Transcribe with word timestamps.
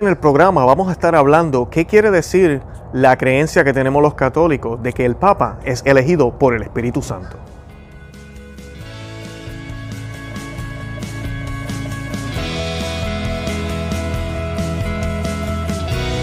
En 0.00 0.08
el 0.08 0.16
programa 0.16 0.64
vamos 0.64 0.88
a 0.88 0.92
estar 0.92 1.14
hablando 1.14 1.68
qué 1.68 1.84
quiere 1.86 2.10
decir 2.10 2.62
la 2.92 3.16
creencia 3.18 3.62
que 3.62 3.72
tenemos 3.72 4.02
los 4.02 4.14
católicos 4.14 4.82
de 4.82 4.92
que 4.92 5.04
el 5.04 5.16
Papa 5.16 5.58
es 5.64 5.82
elegido 5.84 6.38
por 6.38 6.54
el 6.54 6.62
Espíritu 6.62 7.02
Santo. 7.02 7.36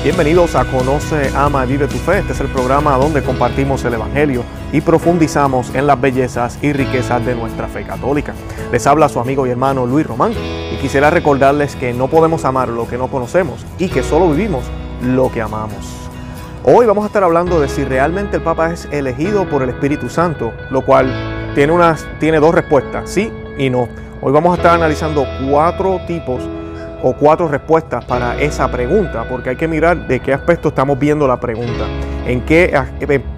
Bienvenidos 0.02 0.56
a 0.56 0.64
Conoce, 0.64 1.30
Ama 1.36 1.66
y 1.66 1.72
Vive 1.72 1.88
tu 1.88 1.98
Fe. 1.98 2.20
Este 2.20 2.32
es 2.32 2.40
el 2.40 2.48
programa 2.48 2.96
donde 2.96 3.22
compartimos 3.22 3.84
el 3.84 3.96
Evangelio 3.96 4.46
y 4.72 4.80
profundizamos 4.80 5.76
en 5.76 5.88
las 5.88 6.00
bellezas 6.00 6.58
y 6.62 6.72
riquezas 6.72 7.26
de 7.26 7.36
nuestra 7.36 7.68
fe 7.68 7.84
católica. 7.84 8.34
Les 8.72 8.88
habla 8.88 9.10
su 9.10 9.20
amigo 9.20 9.46
y 9.46 9.50
hermano 9.50 9.86
Luis 9.86 10.08
Román 10.08 10.32
y 10.32 10.78
quisiera 10.78 11.10
recordarles 11.10 11.76
que 11.76 11.92
no 11.92 12.08
podemos 12.08 12.46
amar 12.46 12.70
lo 12.70 12.88
que 12.88 12.98
no 12.98 13.10
conocemos 13.10 13.66
y 13.78 13.90
que 13.90 14.02
solo 14.02 14.30
vivimos 14.32 14.64
lo 15.04 15.30
que 15.34 15.42
amamos. 15.42 15.86
Hoy 16.64 16.86
vamos 16.86 17.04
a 17.04 17.08
estar 17.08 17.26
hablando 17.26 17.60
de 17.60 17.68
si 17.68 17.84
realmente 17.84 18.38
el 18.38 18.44
Papa 18.44 18.72
es 18.72 18.88
elegido 18.92 19.50
por 19.50 19.64
el 19.64 19.70
Espíritu 19.70 20.08
Santo, 20.08 20.54
lo 20.72 20.86
cual 20.86 21.52
tiene, 21.56 21.74
unas, 21.74 22.08
tiene 22.22 22.40
dos 22.40 22.56
respuestas, 22.56 23.10
sí 23.10 23.34
y 23.58 23.70
no. 23.70 23.90
Hoy 24.22 24.32
vamos 24.32 24.54
a 24.54 24.56
estar 24.56 24.76
analizando 24.76 25.26
cuatro 25.46 26.00
tipos 26.08 26.42
o 27.04 27.14
cuatro 27.14 27.48
respuestas 27.48 28.06
para 28.06 28.40
esa 28.40 28.70
pregunta, 28.70 29.26
porque 29.30 29.52
hay 29.52 29.56
que 29.56 29.68
mirar 29.68 30.08
de 30.08 30.20
qué 30.20 30.34
aspecto 30.34 30.70
estamos 30.70 31.00
viendo 31.00 31.28
la 31.28 31.40
pregunta, 31.40 31.86
en 32.26 32.42
qué 32.42 32.74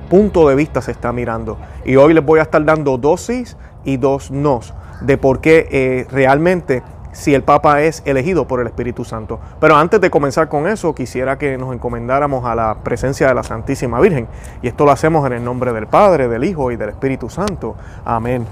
punto 0.09 0.47
de 0.47 0.55
vista 0.55 0.81
se 0.81 0.91
está 0.91 1.11
mirando. 1.11 1.57
Y 1.85 1.95
hoy 1.95 2.13
les 2.13 2.25
voy 2.25 2.39
a 2.39 2.43
estar 2.43 2.63
dando 2.65 2.97
dosis 2.97 3.57
y 3.83 3.97
dos 3.97 4.31
nos 4.31 4.73
de 5.01 5.17
por 5.17 5.41
qué 5.41 5.67
eh, 5.71 6.07
realmente 6.11 6.83
si 7.11 7.33
el 7.33 7.43
Papa 7.43 7.81
es 7.81 8.01
elegido 8.05 8.47
por 8.47 8.61
el 8.61 8.67
Espíritu 8.67 9.03
Santo. 9.03 9.39
Pero 9.59 9.75
antes 9.75 9.99
de 9.99 10.09
comenzar 10.09 10.47
con 10.47 10.67
eso, 10.67 10.95
quisiera 10.95 11.37
que 11.37 11.57
nos 11.57 11.73
encomendáramos 11.73 12.45
a 12.45 12.55
la 12.55 12.77
presencia 12.83 13.27
de 13.27 13.33
la 13.33 13.43
Santísima 13.43 13.99
Virgen. 13.99 14.27
Y 14.61 14.67
esto 14.67 14.85
lo 14.85 14.91
hacemos 14.91 15.25
en 15.25 15.33
el 15.33 15.43
nombre 15.43 15.73
del 15.73 15.87
Padre, 15.87 16.27
del 16.27 16.43
Hijo 16.43 16.71
y 16.71 16.77
del 16.77 16.89
Espíritu 16.89 17.29
Santo. 17.29 17.75
Amén. 18.05 18.45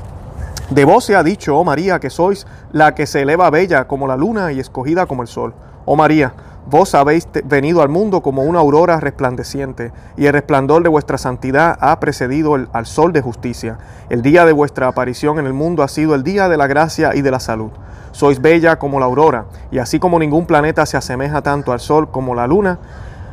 De 0.69 0.85
vos 0.85 1.03
se 1.03 1.15
ha 1.15 1.23
dicho, 1.23 1.57
oh 1.57 1.63
María, 1.63 1.99
que 1.99 2.11
sois 2.11 2.45
la 2.71 2.93
que 2.93 3.07
se 3.07 3.23
eleva 3.23 3.49
bella 3.49 3.87
como 3.87 4.05
la 4.05 4.15
luna 4.15 4.51
y 4.51 4.59
escogida 4.59 5.07
como 5.07 5.23
el 5.23 5.27
sol. 5.27 5.55
Oh 5.85 5.95
María, 5.95 6.33
vos 6.69 6.93
habéis 6.93 7.27
venido 7.45 7.81
al 7.81 7.89
mundo 7.89 8.21
como 8.21 8.43
una 8.43 8.59
aurora 8.59 8.99
resplandeciente, 8.99 9.91
y 10.15 10.27
el 10.27 10.33
resplandor 10.33 10.83
de 10.83 10.89
vuestra 10.89 11.17
santidad 11.17 11.75
ha 11.81 11.99
precedido 11.99 12.53
al 12.71 12.85
sol 12.85 13.13
de 13.13 13.21
justicia. 13.21 13.79
El 14.11 14.21
día 14.21 14.45
de 14.45 14.51
vuestra 14.51 14.87
aparición 14.87 15.39
en 15.39 15.47
el 15.47 15.53
mundo 15.53 15.81
ha 15.81 15.87
sido 15.87 16.13
el 16.13 16.21
día 16.21 16.47
de 16.49 16.57
la 16.57 16.67
gracia 16.67 17.15
y 17.15 17.23
de 17.23 17.31
la 17.31 17.39
salud. 17.39 17.71
Sois 18.11 18.39
bella 18.39 18.77
como 18.77 18.99
la 18.99 19.07
aurora, 19.07 19.45
y 19.71 19.79
así 19.79 19.97
como 19.97 20.19
ningún 20.19 20.45
planeta 20.45 20.85
se 20.85 20.97
asemeja 20.97 21.41
tanto 21.41 21.71
al 21.71 21.79
sol 21.79 22.11
como 22.11 22.35
la 22.35 22.45
luna, 22.45 22.77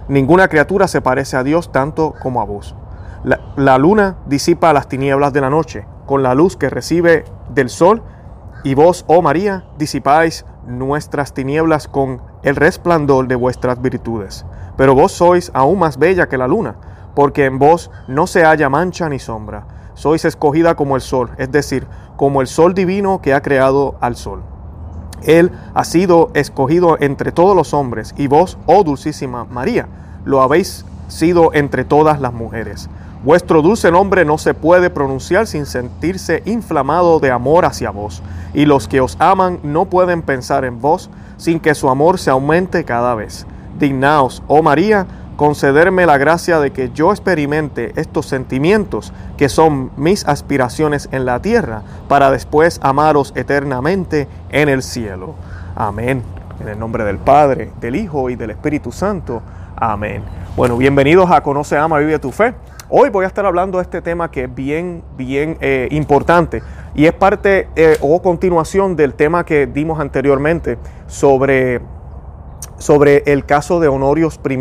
ninguna 0.08 0.48
criatura 0.48 0.88
se 0.88 1.02
parece 1.02 1.36
a 1.36 1.42
Dios 1.42 1.70
tanto 1.70 2.14
como 2.22 2.40
a 2.40 2.46
vos. 2.46 2.74
La, 3.24 3.40
la 3.56 3.76
luna 3.76 4.16
disipa 4.24 4.72
las 4.72 4.88
tinieblas 4.88 5.34
de 5.34 5.40
la 5.42 5.50
noche 5.50 5.84
con 6.06 6.22
la 6.22 6.34
luz 6.34 6.56
que 6.56 6.70
recibe 6.70 7.24
del 7.52 7.68
sol, 7.68 8.02
y 8.64 8.74
vos, 8.74 9.04
oh 9.06 9.22
María, 9.22 9.64
disipáis 9.78 10.44
nuestras 10.66 11.34
tinieblas 11.34 11.86
con 11.88 12.20
el 12.42 12.56
resplandor 12.56 13.28
de 13.28 13.36
vuestras 13.36 13.80
virtudes. 13.80 14.44
Pero 14.76 14.94
vos 14.94 15.12
sois 15.12 15.50
aún 15.54 15.78
más 15.78 15.98
bella 15.98 16.28
que 16.28 16.38
la 16.38 16.48
luna, 16.48 16.76
porque 17.14 17.44
en 17.44 17.58
vos 17.58 17.90
no 18.08 18.26
se 18.26 18.44
halla 18.44 18.68
mancha 18.68 19.08
ni 19.08 19.18
sombra. 19.18 19.66
Sois 19.94 20.24
escogida 20.24 20.74
como 20.74 20.96
el 20.96 21.02
sol, 21.02 21.30
es 21.38 21.50
decir, 21.50 21.86
como 22.16 22.40
el 22.40 22.46
sol 22.46 22.74
divino 22.74 23.20
que 23.20 23.34
ha 23.34 23.42
creado 23.42 23.96
al 24.00 24.16
sol. 24.16 24.42
Él 25.22 25.50
ha 25.74 25.84
sido 25.84 26.30
escogido 26.34 26.98
entre 27.00 27.32
todos 27.32 27.56
los 27.56 27.72
hombres, 27.72 28.14
y 28.16 28.26
vos, 28.26 28.58
oh 28.66 28.84
dulcísima 28.84 29.44
María, 29.44 29.88
lo 30.24 30.42
habéis 30.42 30.84
sido 31.08 31.54
entre 31.54 31.84
todas 31.84 32.20
las 32.20 32.32
mujeres. 32.32 32.90
Vuestro 33.26 33.60
dulce 33.60 33.90
nombre 33.90 34.24
no 34.24 34.38
se 34.38 34.54
puede 34.54 34.88
pronunciar 34.88 35.48
sin 35.48 35.66
sentirse 35.66 36.44
inflamado 36.46 37.18
de 37.18 37.32
amor 37.32 37.64
hacia 37.64 37.90
vos, 37.90 38.22
y 38.54 38.66
los 38.66 38.86
que 38.86 39.00
os 39.00 39.16
aman 39.18 39.58
no 39.64 39.86
pueden 39.86 40.22
pensar 40.22 40.64
en 40.64 40.80
vos 40.80 41.10
sin 41.36 41.58
que 41.58 41.74
su 41.74 41.88
amor 41.88 42.20
se 42.20 42.30
aumente 42.30 42.84
cada 42.84 43.16
vez. 43.16 43.44
Dignaos, 43.80 44.44
oh 44.46 44.62
María, 44.62 45.08
concederme 45.34 46.06
la 46.06 46.18
gracia 46.18 46.60
de 46.60 46.70
que 46.70 46.92
yo 46.92 47.10
experimente 47.10 47.92
estos 47.96 48.26
sentimientos 48.26 49.12
que 49.36 49.48
son 49.48 49.90
mis 49.96 50.24
aspiraciones 50.28 51.08
en 51.10 51.24
la 51.24 51.42
tierra, 51.42 51.82
para 52.06 52.30
después 52.30 52.78
amaros 52.80 53.32
eternamente 53.34 54.28
en 54.50 54.68
el 54.68 54.84
cielo. 54.84 55.34
Amén. 55.74 56.22
En 56.60 56.68
el 56.68 56.78
nombre 56.78 57.02
del 57.02 57.18
Padre, 57.18 57.72
del 57.80 57.96
Hijo 57.96 58.30
y 58.30 58.36
del 58.36 58.50
Espíritu 58.50 58.92
Santo. 58.92 59.42
Amén. 59.74 60.22
Bueno, 60.56 60.76
bienvenidos 60.76 61.28
a 61.28 61.42
Conoce, 61.42 61.76
Ama, 61.76 61.98
Vive 61.98 62.20
tu 62.20 62.30
Fe. 62.30 62.54
Hoy 62.88 63.10
voy 63.10 63.24
a 63.24 63.28
estar 63.28 63.44
hablando 63.44 63.78
de 63.78 63.82
este 63.82 64.00
tema 64.00 64.30
que 64.30 64.44
es 64.44 64.54
bien, 64.54 65.02
bien 65.16 65.58
eh, 65.60 65.88
importante 65.90 66.62
y 66.94 67.06
es 67.06 67.12
parte 67.12 67.68
eh, 67.74 67.96
o 68.00 68.22
continuación 68.22 68.94
del 68.94 69.14
tema 69.14 69.44
que 69.44 69.66
dimos 69.66 69.98
anteriormente 69.98 70.78
sobre, 71.08 71.80
sobre 72.78 73.24
el 73.26 73.44
caso 73.44 73.80
de 73.80 73.88
Honorios 73.88 74.38
I, 74.48 74.58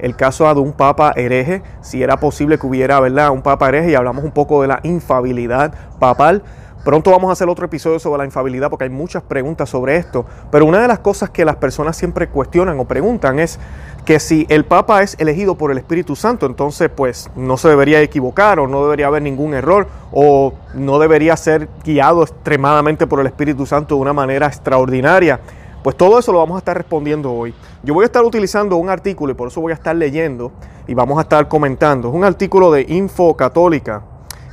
el 0.00 0.16
caso 0.16 0.52
de 0.52 0.60
un 0.60 0.72
papa 0.72 1.12
hereje, 1.14 1.62
si 1.82 2.02
era 2.02 2.16
posible 2.16 2.58
que 2.58 2.66
hubiera 2.66 2.98
¿verdad? 2.98 3.30
un 3.30 3.42
papa 3.42 3.68
hereje 3.68 3.92
y 3.92 3.94
hablamos 3.94 4.24
un 4.24 4.32
poco 4.32 4.62
de 4.62 4.66
la 4.66 4.80
infabilidad 4.82 5.72
papal. 6.00 6.42
Pronto 6.84 7.12
vamos 7.12 7.30
a 7.30 7.34
hacer 7.34 7.48
otro 7.48 7.66
episodio 7.66 8.00
sobre 8.00 8.18
la 8.18 8.24
infabilidad 8.24 8.68
porque 8.68 8.84
hay 8.84 8.90
muchas 8.90 9.22
preguntas 9.22 9.70
sobre 9.70 9.96
esto. 9.96 10.26
Pero 10.50 10.66
una 10.66 10.82
de 10.82 10.88
las 10.88 10.98
cosas 10.98 11.30
que 11.30 11.44
las 11.44 11.54
personas 11.54 11.96
siempre 11.96 12.26
cuestionan 12.26 12.80
o 12.80 12.86
preguntan 12.86 13.38
es 13.38 13.60
que 14.04 14.18
si 14.18 14.46
el 14.48 14.64
Papa 14.64 15.02
es 15.02 15.14
elegido 15.20 15.54
por 15.54 15.70
el 15.70 15.78
Espíritu 15.78 16.16
Santo, 16.16 16.44
entonces 16.44 16.90
pues 16.90 17.30
no 17.36 17.56
se 17.56 17.68
debería 17.68 18.00
equivocar 18.00 18.58
o 18.58 18.66
no 18.66 18.82
debería 18.82 19.06
haber 19.06 19.22
ningún 19.22 19.54
error 19.54 19.86
o 20.10 20.54
no 20.74 20.98
debería 20.98 21.36
ser 21.36 21.68
guiado 21.84 22.24
extremadamente 22.24 23.06
por 23.06 23.20
el 23.20 23.28
Espíritu 23.28 23.64
Santo 23.64 23.94
de 23.94 24.00
una 24.00 24.12
manera 24.12 24.48
extraordinaria. 24.48 25.38
Pues 25.84 25.96
todo 25.96 26.18
eso 26.18 26.32
lo 26.32 26.38
vamos 26.38 26.56
a 26.56 26.58
estar 26.58 26.76
respondiendo 26.76 27.32
hoy. 27.32 27.54
Yo 27.84 27.94
voy 27.94 28.02
a 28.02 28.06
estar 28.06 28.24
utilizando 28.24 28.76
un 28.76 28.88
artículo 28.88 29.30
y 29.32 29.36
por 29.36 29.46
eso 29.48 29.60
voy 29.60 29.70
a 29.70 29.76
estar 29.76 29.94
leyendo 29.94 30.50
y 30.88 30.94
vamos 30.94 31.18
a 31.18 31.22
estar 31.22 31.46
comentando. 31.46 32.08
Es 32.08 32.14
un 32.14 32.24
artículo 32.24 32.72
de 32.72 32.86
Info 32.88 33.36
Católica 33.36 34.02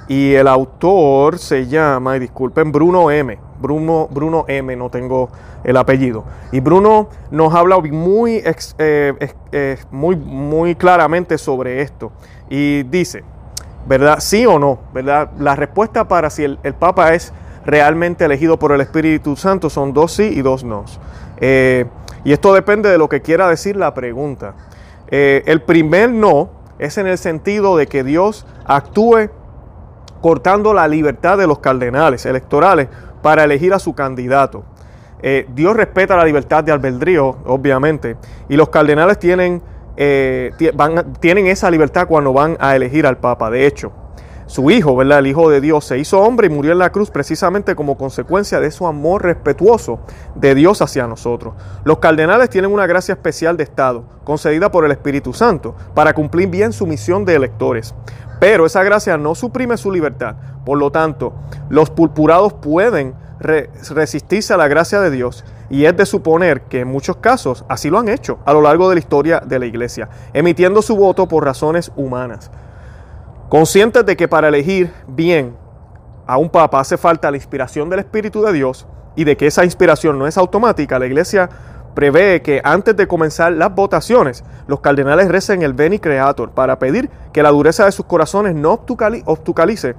y 0.09 0.33
el 0.33 0.47
autor 0.47 1.37
se 1.37 1.67
llama, 1.67 2.17
y 2.17 2.19
disculpen, 2.19 2.71
Bruno 2.71 3.11
M. 3.11 3.37
Bruno, 3.61 4.07
Bruno 4.09 4.43
M, 4.47 4.75
no 4.75 4.89
tengo 4.89 5.29
el 5.63 5.77
apellido. 5.77 6.23
Y 6.51 6.61
Bruno 6.61 7.09
nos 7.29 7.53
habla 7.53 7.77
muy, 7.77 8.41
eh, 8.43 9.33
eh, 9.51 9.77
muy, 9.91 10.15
muy 10.15 10.73
claramente 10.73 11.37
sobre 11.37 11.83
esto. 11.83 12.11
Y 12.49 12.81
dice, 12.83 13.23
¿verdad? 13.87 14.17
¿Sí 14.19 14.47
o 14.47 14.57
no? 14.57 14.79
¿Verdad? 14.95 15.29
La 15.37 15.55
respuesta 15.55 16.07
para 16.07 16.31
si 16.31 16.43
el, 16.43 16.57
Papa 16.79 17.13
es 17.13 17.31
realmente 17.63 18.25
elegido 18.25 18.57
por 18.57 18.71
el 18.71 18.81
Espíritu 18.81 19.35
Santo 19.35 19.69
son 19.69 19.93
dos 19.93 20.13
sí 20.13 20.23
y 20.23 20.41
dos 20.41 20.63
no. 20.63 20.85
Eh, 21.37 21.85
y 22.23 22.33
esto 22.33 22.51
depende 22.55 22.89
de 22.89 22.97
lo 22.97 23.09
que 23.09 23.21
quiera 23.21 23.47
decir 23.47 23.75
la 23.75 23.93
pregunta. 23.93 24.55
el 25.11 25.61
primer 25.61 26.09
no 26.09 26.49
es 26.79 26.97
en 26.97 27.05
el 27.05 27.19
sentido 27.19 27.77
de 27.77 27.85
que 27.85 28.03
Dios 28.03 28.47
actúe 28.65 29.29
cortando 30.21 30.73
la 30.73 30.87
libertad 30.87 31.37
de 31.37 31.47
los 31.47 31.59
cardenales 31.59 32.25
electorales 32.25 32.87
para 33.21 33.43
elegir 33.43 33.73
a 33.73 33.79
su 33.79 33.93
candidato. 33.93 34.63
Eh, 35.21 35.45
Dios 35.53 35.75
respeta 35.75 36.15
la 36.15 36.25
libertad 36.25 36.63
de 36.63 36.71
albedrío, 36.71 37.37
obviamente, 37.45 38.15
y 38.47 38.55
los 38.55 38.69
cardenales 38.69 39.19
tienen, 39.19 39.61
eh, 39.97 40.51
tienen 41.19 41.47
esa 41.47 41.69
libertad 41.69 42.07
cuando 42.07 42.31
van 42.31 42.55
a 42.59 42.75
elegir 42.75 43.05
al 43.05 43.17
Papa. 43.17 43.49
De 43.49 43.65
hecho, 43.65 43.91
su 44.49 44.71
Hijo, 44.71 44.95
¿verdad? 44.95 45.19
El 45.19 45.27
Hijo 45.27 45.47
de 45.51 45.61
Dios 45.61 45.85
se 45.85 45.99
hizo 45.99 46.19
hombre 46.21 46.47
y 46.47 46.49
murió 46.49 46.71
en 46.71 46.79
la 46.79 46.91
cruz 46.91 47.11
precisamente 47.11 47.75
como 47.75 47.99
consecuencia 47.99 48.59
de 48.59 48.71
su 48.71 48.87
amor 48.87 49.21
respetuoso 49.21 49.99
de 50.33 50.55
Dios 50.55 50.81
hacia 50.81 51.05
nosotros. 51.05 51.53
Los 51.83 51.99
cardenales 51.99 52.49
tienen 52.49 52.73
una 52.73 52.87
gracia 52.87 53.13
especial 53.13 53.57
de 53.57 53.63
Estado, 53.63 54.05
concedida 54.23 54.71
por 54.71 54.85
el 54.85 54.91
Espíritu 54.91 55.33
Santo, 55.33 55.75
para 55.93 56.13
cumplir 56.13 56.49
bien 56.49 56.73
su 56.73 56.87
misión 56.87 57.25
de 57.25 57.35
electores. 57.35 57.93
Pero 58.39 58.65
esa 58.65 58.81
gracia 58.81 59.19
no 59.19 59.35
suprime 59.35 59.77
su 59.77 59.91
libertad. 59.91 60.35
Por 60.65 60.79
lo 60.79 60.91
tanto, 60.91 61.31
los 61.69 61.91
purpurados 61.91 62.53
pueden 62.53 63.13
resistirse 63.39 64.51
a 64.51 64.57
la 64.57 64.67
gracia 64.67 64.99
de 64.99 65.11
Dios 65.11 65.45
y 65.69 65.85
es 65.85 65.95
de 65.95 66.07
suponer 66.07 66.61
que 66.63 66.79
en 66.79 66.87
muchos 66.87 67.17
casos 67.17 67.65
así 67.69 67.91
lo 67.91 67.99
han 67.99 68.09
hecho 68.09 68.39
a 68.45 68.53
lo 68.53 68.63
largo 68.63 68.89
de 68.89 68.95
la 68.95 68.99
historia 68.99 69.43
de 69.45 69.59
la 69.59 69.67
iglesia, 69.67 70.09
emitiendo 70.33 70.81
su 70.81 70.95
voto 70.95 71.27
por 71.27 71.45
razones 71.45 71.91
humanas. 71.95 72.49
Conscientes 73.49 74.05
de 74.05 74.15
que 74.15 74.27
para 74.27 74.47
elegir 74.47 74.93
bien 75.07 75.57
a 76.27 76.37
un 76.37 76.51
papa 76.51 76.79
hace 76.79 76.97
falta 76.97 77.31
la 77.31 77.37
inspiración 77.37 77.89
del 77.89 77.97
Espíritu 77.97 78.43
de 78.43 78.53
Dios 78.53 78.85
y 79.15 79.23
de 79.23 79.35
que 79.35 79.47
esa 79.47 79.65
inspiración 79.65 80.19
no 80.19 80.27
es 80.27 80.37
automática, 80.37 80.99
la 80.99 81.07
iglesia 81.07 81.49
prevé 81.95 82.43
que 82.43 82.61
antes 82.63 82.95
de 82.95 83.07
comenzar 83.07 83.51
las 83.53 83.73
votaciones, 83.73 84.43
los 84.67 84.81
cardenales 84.81 85.29
recen 85.29 85.63
el 85.63 85.73
Beni 85.73 85.97
Creator 85.97 86.51
para 86.51 86.77
pedir 86.77 87.09
que 87.33 87.41
la 87.41 87.49
dureza 87.49 87.85
de 87.85 87.91
sus 87.91 88.05
corazones 88.05 88.53
no 88.53 88.73
obtucalice 88.73 89.95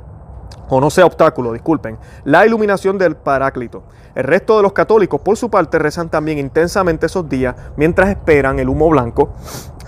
o 0.68 0.80
no 0.80 0.88
sea 0.88 1.06
obstáculo, 1.06 1.52
disculpen, 1.52 1.98
la 2.24 2.46
iluminación 2.46 2.98
del 2.98 3.16
Paráclito. 3.16 3.82
El 4.14 4.22
resto 4.22 4.58
de 4.58 4.62
los 4.62 4.72
católicos, 4.72 5.20
por 5.20 5.36
su 5.36 5.50
parte, 5.50 5.80
rezan 5.80 6.08
también 6.08 6.38
intensamente 6.38 7.06
esos 7.06 7.28
días 7.28 7.56
mientras 7.76 8.10
esperan 8.10 8.60
el 8.60 8.68
humo 8.68 8.88
blanco 8.88 9.34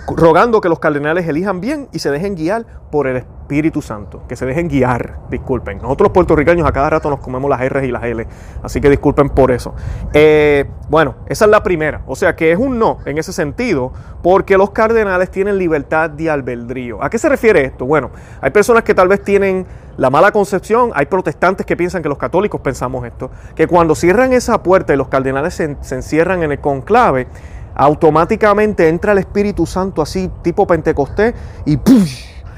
rogando 0.07 0.59
que 0.61 0.69
los 0.69 0.79
cardenales 0.79 1.27
elijan 1.27 1.61
bien 1.61 1.87
y 1.91 1.99
se 1.99 2.11
dejen 2.11 2.35
guiar 2.35 2.65
por 2.91 3.07
el 3.07 3.17
Espíritu 3.17 3.81
Santo, 3.81 4.23
que 4.27 4.35
se 4.35 4.45
dejen 4.45 4.67
guiar, 4.67 5.19
disculpen. 5.29 5.77
Nosotros 5.77 6.07
los 6.07 6.13
puertorriqueños 6.13 6.67
a 6.67 6.71
cada 6.71 6.89
rato 6.89 7.09
nos 7.09 7.19
comemos 7.19 7.49
las 7.49 7.61
R 7.61 7.85
y 7.85 7.91
las 7.91 8.03
L, 8.03 8.27
así 8.61 8.81
que 8.81 8.89
disculpen 8.89 9.29
por 9.29 9.51
eso. 9.51 9.73
Eh, 10.13 10.65
bueno, 10.89 11.15
esa 11.27 11.45
es 11.45 11.51
la 11.51 11.63
primera, 11.63 12.01
o 12.05 12.15
sea 12.15 12.35
que 12.35 12.51
es 12.51 12.57
un 12.57 12.77
no 12.77 12.99
en 13.05 13.17
ese 13.17 13.33
sentido, 13.33 13.93
porque 14.21 14.57
los 14.57 14.71
cardenales 14.71 15.31
tienen 15.31 15.57
libertad 15.57 16.09
de 16.09 16.29
albedrío. 16.29 17.03
¿A 17.03 17.09
qué 17.09 17.17
se 17.17 17.29
refiere 17.29 17.63
esto? 17.65 17.85
Bueno, 17.85 18.11
hay 18.41 18.51
personas 18.51 18.83
que 18.83 18.93
tal 18.93 19.07
vez 19.07 19.23
tienen 19.23 19.65
la 19.97 20.09
mala 20.09 20.31
concepción, 20.31 20.91
hay 20.95 21.05
protestantes 21.05 21.65
que 21.65 21.77
piensan 21.77 22.01
que 22.01 22.09
los 22.09 22.17
católicos 22.17 22.59
pensamos 22.61 23.05
esto, 23.05 23.31
que 23.55 23.67
cuando 23.67 23.95
cierran 23.95 24.33
esa 24.33 24.61
puerta 24.63 24.93
y 24.93 24.97
los 24.97 25.07
cardenales 25.07 25.53
se, 25.53 25.77
se 25.81 25.95
encierran 25.95 26.43
en 26.43 26.51
el 26.51 26.59
conclave, 26.59 27.27
automáticamente 27.75 28.87
entra 28.87 29.11
el 29.13 29.19
Espíritu 29.19 29.65
Santo 29.65 30.01
así, 30.01 30.29
tipo 30.41 30.67
Pentecostés, 30.67 31.33
y 31.65 31.77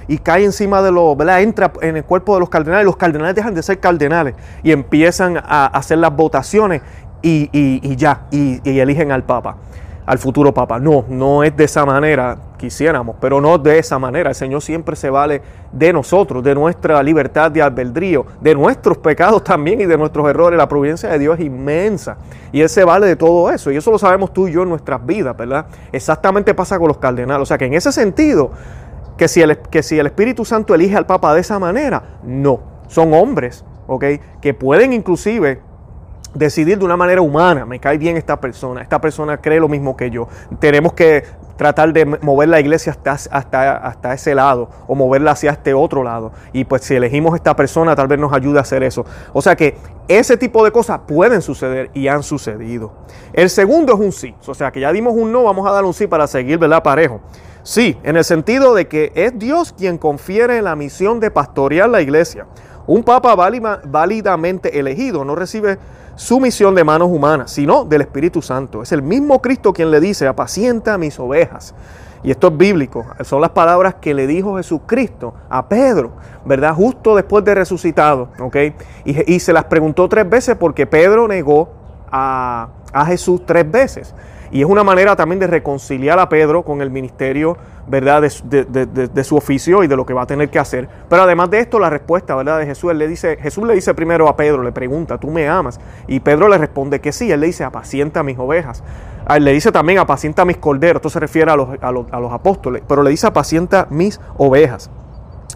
y 0.07 0.17
cae 0.19 0.45
encima 0.45 0.81
de 0.81 0.91
los, 0.91 1.17
¿verdad? 1.17 1.41
Entra 1.41 1.71
en 1.81 1.97
el 1.97 2.03
cuerpo 2.03 2.35
de 2.35 2.39
los 2.39 2.49
cardenales, 2.49 2.85
los 2.85 2.97
cardenales 2.97 3.35
dejan 3.35 3.55
de 3.55 3.63
ser 3.63 3.79
cardenales 3.79 4.35
y 4.63 4.71
empiezan 4.71 5.37
a 5.37 5.65
hacer 5.67 5.97
las 5.97 6.15
votaciones 6.15 6.81
y, 7.21 7.49
y 7.51 7.95
ya, 7.95 8.27
y, 8.29 8.61
eligen 8.79 9.11
al 9.11 9.23
Papa 9.23 9.57
al 10.05 10.17
futuro 10.17 10.53
Papa. 10.53 10.79
No, 10.79 11.05
no 11.07 11.43
es 11.43 11.55
de 11.55 11.63
esa 11.63 11.85
manera, 11.85 12.37
quisiéramos, 12.57 13.15
pero 13.19 13.41
no 13.41 13.57
de 13.57 13.79
esa 13.79 13.97
manera. 13.99 14.29
El 14.29 14.35
Señor 14.35 14.61
siempre 14.61 14.95
se 14.95 15.09
vale 15.09 15.41
de 15.71 15.91
nosotros, 15.91 16.43
de 16.43 16.53
nuestra 16.53 17.01
libertad 17.01 17.51
de 17.51 17.61
albedrío, 17.61 18.25
de 18.41 18.53
nuestros 18.55 18.97
pecados 18.97 19.43
también 19.43 19.81
y 19.81 19.85
de 19.85 19.97
nuestros 19.97 20.29
errores. 20.29 20.57
La 20.57 20.69
providencia 20.69 21.09
de 21.09 21.19
Dios 21.19 21.39
es 21.39 21.45
inmensa 21.45 22.17
y 22.51 22.61
Él 22.61 22.69
se 22.69 22.83
vale 22.83 23.07
de 23.07 23.15
todo 23.15 23.49
eso. 23.51 23.71
Y 23.71 23.77
eso 23.77 23.91
lo 23.91 23.97
sabemos 23.97 24.33
tú 24.33 24.47
y 24.47 24.51
yo 24.51 24.63
en 24.63 24.69
nuestras 24.69 25.05
vidas, 25.05 25.35
¿verdad? 25.35 25.65
Exactamente 25.91 26.53
pasa 26.53 26.77
con 26.77 26.87
los 26.87 26.97
cardenales. 26.97 27.41
O 27.41 27.45
sea 27.45 27.57
que 27.57 27.65
en 27.65 27.73
ese 27.73 27.91
sentido, 27.91 28.51
que 29.17 29.27
si 29.27 29.41
el, 29.41 29.57
que 29.57 29.81
si 29.81 29.97
el 29.97 30.05
Espíritu 30.05 30.45
Santo 30.45 30.75
elige 30.75 30.95
al 30.95 31.05
Papa 31.05 31.33
de 31.33 31.41
esa 31.41 31.59
manera, 31.59 32.19
no. 32.23 32.75
Son 32.87 33.13
hombres, 33.13 33.65
¿ok? 33.87 34.05
Que 34.41 34.53
pueden 34.53 34.93
inclusive 34.93 35.61
decidir 36.35 36.77
de 36.77 36.85
una 36.85 36.97
manera 36.97 37.21
humana, 37.21 37.65
me 37.65 37.79
cae 37.79 37.97
bien 37.97 38.17
esta 38.17 38.39
persona, 38.39 38.81
esta 38.81 39.01
persona 39.01 39.37
cree 39.37 39.59
lo 39.59 39.67
mismo 39.67 39.97
que 39.97 40.11
yo. 40.11 40.27
Tenemos 40.59 40.93
que 40.93 41.23
tratar 41.57 41.93
de 41.93 42.05
mover 42.05 42.49
la 42.49 42.59
iglesia 42.59 42.91
hasta, 42.91 43.13
hasta, 43.13 43.77
hasta 43.77 44.13
ese 44.13 44.35
lado 44.35 44.69
o 44.87 44.95
moverla 44.95 45.31
hacia 45.31 45.51
este 45.51 45.73
otro 45.73 46.03
lado. 46.03 46.31
Y 46.53 46.65
pues 46.65 46.83
si 46.83 46.95
elegimos 46.95 47.35
esta 47.35 47.55
persona, 47.55 47.95
tal 47.95 48.07
vez 48.07 48.19
nos 48.19 48.33
ayude 48.33 48.59
a 48.59 48.61
hacer 48.61 48.83
eso. 48.83 49.05
O 49.33 49.41
sea 49.41 49.55
que 49.55 49.77
ese 50.07 50.37
tipo 50.37 50.63
de 50.63 50.71
cosas 50.71 51.01
pueden 51.07 51.41
suceder 51.41 51.89
y 51.93 52.07
han 52.07 52.23
sucedido. 52.23 52.91
El 53.33 53.49
segundo 53.49 53.93
es 53.93 53.99
un 53.99 54.11
sí. 54.11 54.35
O 54.45 54.53
sea 54.53 54.71
que 54.71 54.81
ya 54.81 54.91
dimos 54.91 55.13
un 55.15 55.31
no, 55.31 55.43
vamos 55.43 55.67
a 55.67 55.71
dar 55.71 55.85
un 55.85 55.93
sí 55.93 56.07
para 56.07 56.27
seguir, 56.27 56.57
¿verdad? 56.57 56.83
Parejo. 56.83 57.21
Sí, 57.63 57.97
en 58.03 58.15
el 58.15 58.23
sentido 58.23 58.75
de 58.75 58.87
que 58.87 59.11
es 59.15 59.39
Dios 59.39 59.73
quien 59.75 59.97
confiere 59.97 60.61
la 60.61 60.75
misión 60.75 61.19
de 61.19 61.31
pastorear 61.31 61.89
la 61.89 62.01
iglesia. 62.01 62.45
Un 62.85 63.03
papa 63.03 63.35
válidamente 63.35 64.77
elegido 64.77 65.25
no 65.25 65.33
recibe 65.33 65.79
su 66.15 66.39
misión 66.39 66.75
de 66.75 66.83
manos 66.83 67.09
humanas, 67.09 67.51
sino 67.51 67.85
del 67.85 68.01
Espíritu 68.01 68.41
Santo. 68.41 68.81
Es 68.81 68.91
el 68.91 69.01
mismo 69.01 69.41
Cristo 69.41 69.73
quien 69.73 69.91
le 69.91 69.99
dice, 69.99 70.27
apacienta 70.27 70.97
mis 70.97 71.19
ovejas. 71.19 71.73
Y 72.23 72.31
esto 72.31 72.47
es 72.47 72.57
bíblico, 72.57 73.05
son 73.21 73.39
las 73.39 73.51
palabras 73.51 73.95
que 74.01 74.15
le 74.15 74.25
dijo 74.25 74.57
Jesucristo 74.57 75.35
a 75.47 75.69
Pedro, 75.69 76.13
¿verdad? 76.43 76.73
Justo 76.73 77.15
después 77.15 77.45
de 77.45 77.53
resucitado, 77.53 78.29
¿ok? 78.39 78.55
Y, 79.05 79.39
se 79.39 79.53
las 79.53 79.65
preguntó 79.65 80.09
tres 80.09 80.27
veces 80.27 80.55
porque 80.55 80.87
Pedro 80.87 81.27
negó 81.27 81.69
a, 82.11 82.69
a 82.91 83.05
Jesús 83.05 83.45
tres 83.45 83.69
veces. 83.69 84.15
Y 84.51 84.61
es 84.61 84.67
una 84.67 84.83
manera 84.83 85.15
también 85.15 85.39
de 85.39 85.47
reconciliar 85.47 86.19
a 86.19 86.29
Pedro 86.29 86.63
con 86.63 86.81
el 86.81 86.89
ministerio, 86.89 87.57
¿verdad? 87.87 88.21
De, 88.21 89.23
su 89.23 89.35
oficio 89.35 89.83
y 89.83 89.87
de 89.87 89.95
lo 89.95 90.05
que 90.05 90.13
va 90.13 90.23
a 90.23 90.27
tener 90.27 90.49
que 90.49 90.59
hacer. 90.59 90.87
Pero 91.09 91.23
además 91.23 91.49
de 91.49 91.59
esto, 91.59 91.79
la 91.79 91.89
respuesta, 91.89 92.35
¿verdad? 92.35 92.59
De 92.59 92.65
Jesús, 92.65 92.93
le 92.93 93.07
dice, 93.07 93.37
Jesús 93.37 93.65
le 93.65 93.73
dice 93.73 93.93
primero 93.93 94.27
a 94.27 94.35
Pedro, 94.35 94.63
le 94.63 94.71
pregunta, 94.71 95.17
¿tú 95.17 95.29
me 95.29 95.47
amas? 95.47 95.79
Y 96.07 96.19
Pedro 96.19 96.47
le 96.47 96.57
responde 96.57 97.01
que 97.01 97.11
sí. 97.11 97.31
Él 97.31 97.39
le 97.39 97.47
dice, 97.47 97.63
apacienta 97.63 98.23
mis 98.23 98.37
ovejas. 98.37 98.83
él 99.29 99.43
le 99.43 99.53
dice 99.53 99.71
también, 99.71 99.99
apacienta 99.99 100.45
mis 100.45 100.57
corderos. 100.57 100.97
Esto 100.97 101.09
se 101.09 101.19
refiere 101.19 101.51
a 101.51 101.55
los, 101.55 101.69
a 101.81 101.91
los, 101.91 102.05
a 102.11 102.19
los 102.19 102.31
apóstoles. 102.31 102.83
Pero 102.87 103.03
le 103.03 103.09
dice, 103.09 103.27
apacienta 103.27 103.87
mis 103.89 104.19
ovejas. 104.37 104.89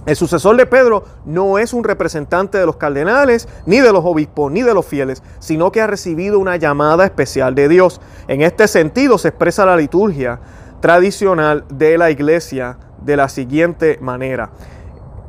El 0.09 0.15
sucesor 0.15 0.57
de 0.57 0.65
Pedro 0.65 1.03
no 1.23 1.59
es 1.59 1.71
un 1.71 1.83
representante 1.83 2.57
de 2.57 2.65
los 2.65 2.77
cardenales, 2.77 3.47
ni 3.67 3.79
de 3.79 3.93
los 3.93 4.03
obispos, 4.03 4.51
ni 4.51 4.63
de 4.63 4.73
los 4.73 4.83
fieles, 4.83 5.21
sino 5.37 5.71
que 5.71 5.81
ha 5.81 5.85
recibido 5.85 6.39
una 6.39 6.55
llamada 6.55 7.05
especial 7.05 7.53
de 7.53 7.69
Dios. 7.69 8.01
En 8.27 8.41
este 8.41 8.67
sentido 8.67 9.19
se 9.19 9.27
expresa 9.27 9.67
la 9.67 9.77
liturgia 9.77 10.39
tradicional 10.79 11.63
de 11.69 11.99
la 11.99 12.09
iglesia 12.09 12.79
de 13.05 13.17
la 13.17 13.29
siguiente 13.29 13.99
manera. 14.01 14.49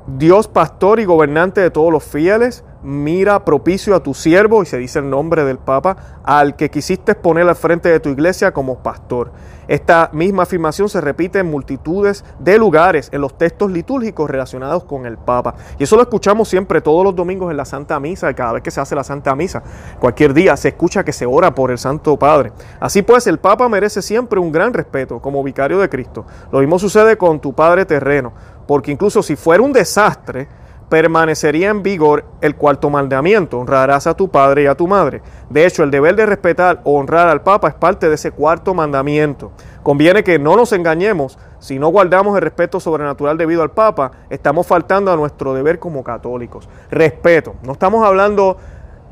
Dios 0.06 0.49
pastor 0.49 0.99
y 0.99 1.05
gobernante 1.05 1.61
de 1.61 1.71
todos 1.71 1.93
los 1.93 2.03
fieles, 2.03 2.65
mira 2.82 3.44
propicio 3.44 3.94
a 3.94 4.03
tu 4.03 4.15
siervo, 4.15 4.62
y 4.62 4.67
se 4.67 4.79
dice 4.79 4.99
el 4.99 5.11
nombre 5.11 5.44
del 5.44 5.59
Papa, 5.59 6.21
al 6.25 6.56
que 6.56 6.71
quisiste 6.71 7.15
poner 7.15 7.49
al 7.49 7.56
frente 7.56 7.88
de 7.88 8.00
tu 8.00 8.09
iglesia 8.09 8.53
como 8.53 8.79
pastor. 8.82 9.32
Esta 9.71 10.11
misma 10.12 10.43
afirmación 10.43 10.88
se 10.88 11.00
repite 11.00 11.38
en 11.38 11.49
multitudes 11.49 12.25
de 12.41 12.59
lugares 12.59 13.09
en 13.12 13.21
los 13.21 13.38
textos 13.38 13.71
litúrgicos 13.71 14.29
relacionados 14.29 14.82
con 14.82 15.06
el 15.06 15.17
Papa. 15.17 15.55
Y 15.79 15.85
eso 15.85 15.94
lo 15.94 16.03
escuchamos 16.03 16.49
siempre 16.49 16.81
todos 16.81 17.05
los 17.05 17.15
domingos 17.15 17.53
en 17.53 17.56
la 17.56 17.65
Santa 17.65 18.00
Misa, 18.00 18.35
cada 18.35 18.55
vez 18.55 18.65
que 18.65 18.73
se 18.73 18.81
hace 18.81 18.97
la 18.97 19.05
Santa 19.05 19.37
Misa. 19.37 19.62
Cualquier 20.00 20.35
día 20.35 20.56
se 20.56 20.71
escucha 20.71 21.05
que 21.05 21.12
se 21.12 21.25
ora 21.25 21.55
por 21.55 21.71
el 21.71 21.79
Santo 21.79 22.19
Padre. 22.19 22.53
Así 22.81 23.03
pues, 23.03 23.29
el 23.29 23.38
Papa 23.38 23.69
merece 23.69 24.03
siempre 24.03 24.41
un 24.41 24.50
gran 24.50 24.75
respeto 24.75 25.21
como 25.21 25.41
vicario 25.44 25.79
de 25.79 25.88
Cristo. 25.88 26.27
Lo 26.50 26.59
mismo 26.59 26.81
sucede 26.81 27.17
con 27.17 27.38
tu 27.38 27.53
Padre 27.53 27.85
terreno, 27.85 28.32
porque 28.67 28.91
incluso 28.91 29.23
si 29.23 29.37
fuera 29.37 29.62
un 29.62 29.73
desastre, 29.73 30.49
permanecería 30.91 31.71
en 31.71 31.83
vigor 31.83 32.25
el 32.41 32.57
cuarto 32.57 32.91
mandamiento, 32.91 33.59
honrarás 33.59 34.09
a 34.09 34.15
tu 34.15 34.29
padre 34.29 34.65
y 34.65 34.67
a 34.67 34.75
tu 34.75 34.89
madre. 34.89 35.23
De 35.49 35.65
hecho, 35.65 35.85
el 35.85 35.91
deber 35.91 36.17
de 36.17 36.27
respetar 36.27 36.81
o 36.85 36.99
honrar 36.99 37.29
al 37.29 37.43
Papa 37.43 37.69
es 37.69 37.75
parte 37.75 38.09
de 38.09 38.17
ese 38.17 38.33
cuarto 38.33 38.75
mandamiento. 38.75 39.53
Conviene 39.85 40.25
que 40.25 40.39
no 40.39 40.57
nos 40.57 40.73
engañemos, 40.73 41.39
si 41.61 41.79
no 41.79 41.89
guardamos 41.89 42.35
el 42.37 42.43
respeto 42.43 42.81
sobrenatural 42.81 43.39
debido 43.39 43.63
al 43.63 43.71
Papa, 43.71 44.11
estamos 44.31 44.67
faltando 44.67 45.13
a 45.13 45.17
nuestro 45.17 45.55
deber 45.55 45.79
como 45.79 46.03
católicos. 46.03 46.69
Respeto, 46.91 47.55
no 47.63 47.73
estamos 47.73 48.05
hablando 48.05 48.57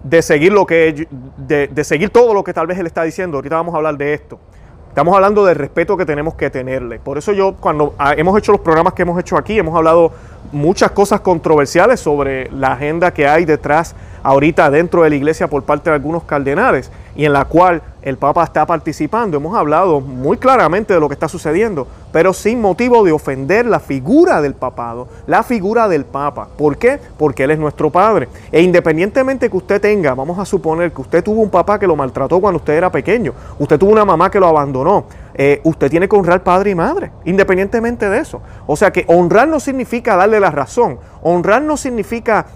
de 0.02 0.20
seguir 0.20 0.52
lo 0.52 0.66
que 0.66 1.06
de, 1.36 1.84
seguir 1.84 2.10
todo 2.10 2.34
lo 2.34 2.42
que 2.42 2.52
tal 2.52 2.66
vez 2.66 2.78
él 2.78 2.86
está 2.86 3.04
diciendo, 3.04 3.38
ahorita 3.38 3.54
vamos 3.54 3.74
a 3.74 3.76
hablar 3.78 3.96
de 3.96 4.14
esto. 4.14 4.40
Estamos 4.88 5.14
hablando 5.14 5.44
del 5.44 5.54
respeto 5.54 5.96
que 5.96 6.04
tenemos 6.04 6.34
que 6.34 6.50
tenerle. 6.50 6.98
Por 6.98 7.18
eso 7.18 7.32
yo, 7.32 7.54
cuando 7.54 7.94
ah, 7.98 8.14
hemos 8.16 8.36
hecho 8.36 8.50
los 8.50 8.62
programas 8.62 8.94
que 8.94 9.02
hemos 9.02 9.20
hecho 9.20 9.36
aquí, 9.36 9.56
hemos 9.56 9.76
hablado 9.76 10.10
muchas 10.52 10.90
cosas 10.92 11.20
controversiales 11.20 12.00
sobre 12.00 12.50
la 12.50 12.72
agenda 12.72 13.12
que 13.12 13.28
hay 13.28 13.44
detrás 13.44 13.94
ahorita 14.22 14.70
dentro 14.70 15.02
de 15.02 15.10
la 15.10 15.16
iglesia 15.16 15.48
por 15.48 15.62
parte 15.62 15.90
de 15.90 15.96
algunos 15.96 16.24
cardenales 16.24 16.90
y 17.16 17.24
en 17.24 17.32
la 17.32 17.44
cual 17.46 17.82
el 18.02 18.16
Papa 18.16 18.44
está 18.44 18.64
participando. 18.64 19.36
Hemos 19.36 19.56
hablado 19.56 20.00
muy 20.00 20.36
claramente 20.36 20.94
de 20.94 21.00
lo 21.00 21.08
que 21.08 21.14
está 21.14 21.28
sucediendo, 21.28 21.86
pero 22.12 22.32
sin 22.32 22.60
motivo 22.60 23.04
de 23.04 23.12
ofender 23.12 23.66
la 23.66 23.80
figura 23.80 24.40
del 24.40 24.54
papado, 24.54 25.08
la 25.26 25.42
figura 25.42 25.88
del 25.88 26.04
Papa. 26.04 26.48
¿Por 26.56 26.78
qué? 26.78 27.00
Porque 27.18 27.44
Él 27.44 27.50
es 27.50 27.58
nuestro 27.58 27.90
Padre. 27.90 28.28
E 28.52 28.62
independientemente 28.62 29.50
que 29.50 29.56
usted 29.56 29.80
tenga, 29.80 30.14
vamos 30.14 30.38
a 30.38 30.44
suponer 30.44 30.92
que 30.92 31.00
usted 31.00 31.24
tuvo 31.24 31.42
un 31.42 31.50
papá 31.50 31.78
que 31.78 31.86
lo 31.86 31.96
maltrató 31.96 32.40
cuando 32.40 32.58
usted 32.58 32.74
era 32.74 32.90
pequeño, 32.90 33.32
usted 33.58 33.78
tuvo 33.78 33.90
una 33.90 34.04
mamá 34.04 34.30
que 34.30 34.40
lo 34.40 34.46
abandonó, 34.46 35.06
eh, 35.40 35.60
usted 35.62 35.88
tiene 35.88 36.08
que 36.08 36.16
honrar 36.16 36.42
padre 36.42 36.70
y 36.70 36.74
madre, 36.74 37.12
independientemente 37.24 38.10
de 38.10 38.18
eso. 38.18 38.42
O 38.66 38.74
sea 38.74 38.90
que 38.90 39.04
honrar 39.06 39.46
no 39.46 39.60
significa 39.60 40.16
darle 40.16 40.40
la 40.40 40.50
razón, 40.50 40.98
honrar 41.22 41.62
no 41.62 41.76
significa 41.76 42.46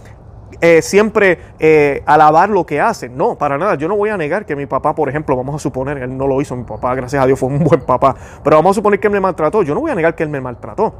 eh, 0.61 0.83
siempre 0.83 1.39
eh, 1.61 2.03
alabar 2.07 2.51
lo 2.51 2.67
que 2.67 2.81
hacen. 2.81 3.17
No, 3.17 3.39
para 3.39 3.57
nada. 3.57 3.77
Yo 3.77 3.87
no 3.87 3.97
voy 3.97 4.11
a 4.11 4.17
negar 4.17 4.45
que 4.45 4.57
mi 4.57 4.67
papá, 4.67 4.97
por 4.97 5.09
ejemplo, 5.09 5.37
vamos 5.37 5.55
a 5.55 5.59
suponer, 5.61 5.99
él 5.99 6.17
no 6.17 6.27
lo 6.27 6.41
hizo, 6.41 6.57
mi 6.57 6.65
papá, 6.65 6.97
gracias 6.97 7.23
a 7.23 7.27
Dios, 7.27 7.39
fue 7.39 7.51
un 7.51 7.61
buen 7.65 7.83
papá, 7.83 8.17
pero 8.43 8.57
vamos 8.57 8.73
a 8.73 8.75
suponer 8.75 8.99
que 8.99 9.07
él 9.07 9.12
me 9.12 9.21
maltrató. 9.21 9.62
Yo 9.62 9.75
no 9.75 9.81
voy 9.81 9.93
a 9.93 9.95
negar 9.95 10.17
que 10.17 10.25
él 10.25 10.29
me 10.29 10.41
maltrató. 10.41 10.93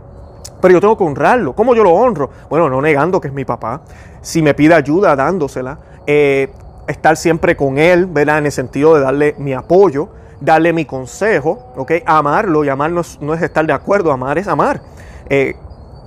Pero 0.61 0.75
yo 0.75 0.81
tengo 0.81 0.97
que 0.97 1.03
honrarlo. 1.03 1.53
¿Cómo 1.57 1.75
yo 1.75 1.83
lo 1.83 1.91
honro? 1.91 2.31
Bueno, 2.49 2.71
no 2.71 2.81
negando 2.81 3.21
que 3.21 3.27
es 3.27 3.35
mi 3.35 3.45
papá. 3.45 3.81
Si 4.21 4.41
me 4.41 4.55
pide 4.55 4.75
ayuda, 4.75 5.17
dándosela. 5.17 5.79
Estar 6.07 7.17
siempre 7.17 7.57
con 7.57 7.79
él, 7.79 8.07
¿verdad? 8.07 8.39
En 8.39 8.47
el 8.47 8.53
sentido 8.53 8.95
de 8.95 9.01
darle 9.01 9.35
mi 9.39 9.53
apoyo, 9.53 10.11
darle 10.45 10.73
mi 10.73 10.85
consejo, 10.85 11.73
¿ok? 11.77 11.93
Amarlo 12.07 12.65
y 12.65 12.69
amar 12.69 12.91
no 12.91 13.01
es, 13.35 13.43
estar 13.43 13.67
de 13.67 13.73
acuerdo, 13.73 14.13
amar 14.13 14.39
es 14.39 14.49
amar. 14.49 14.83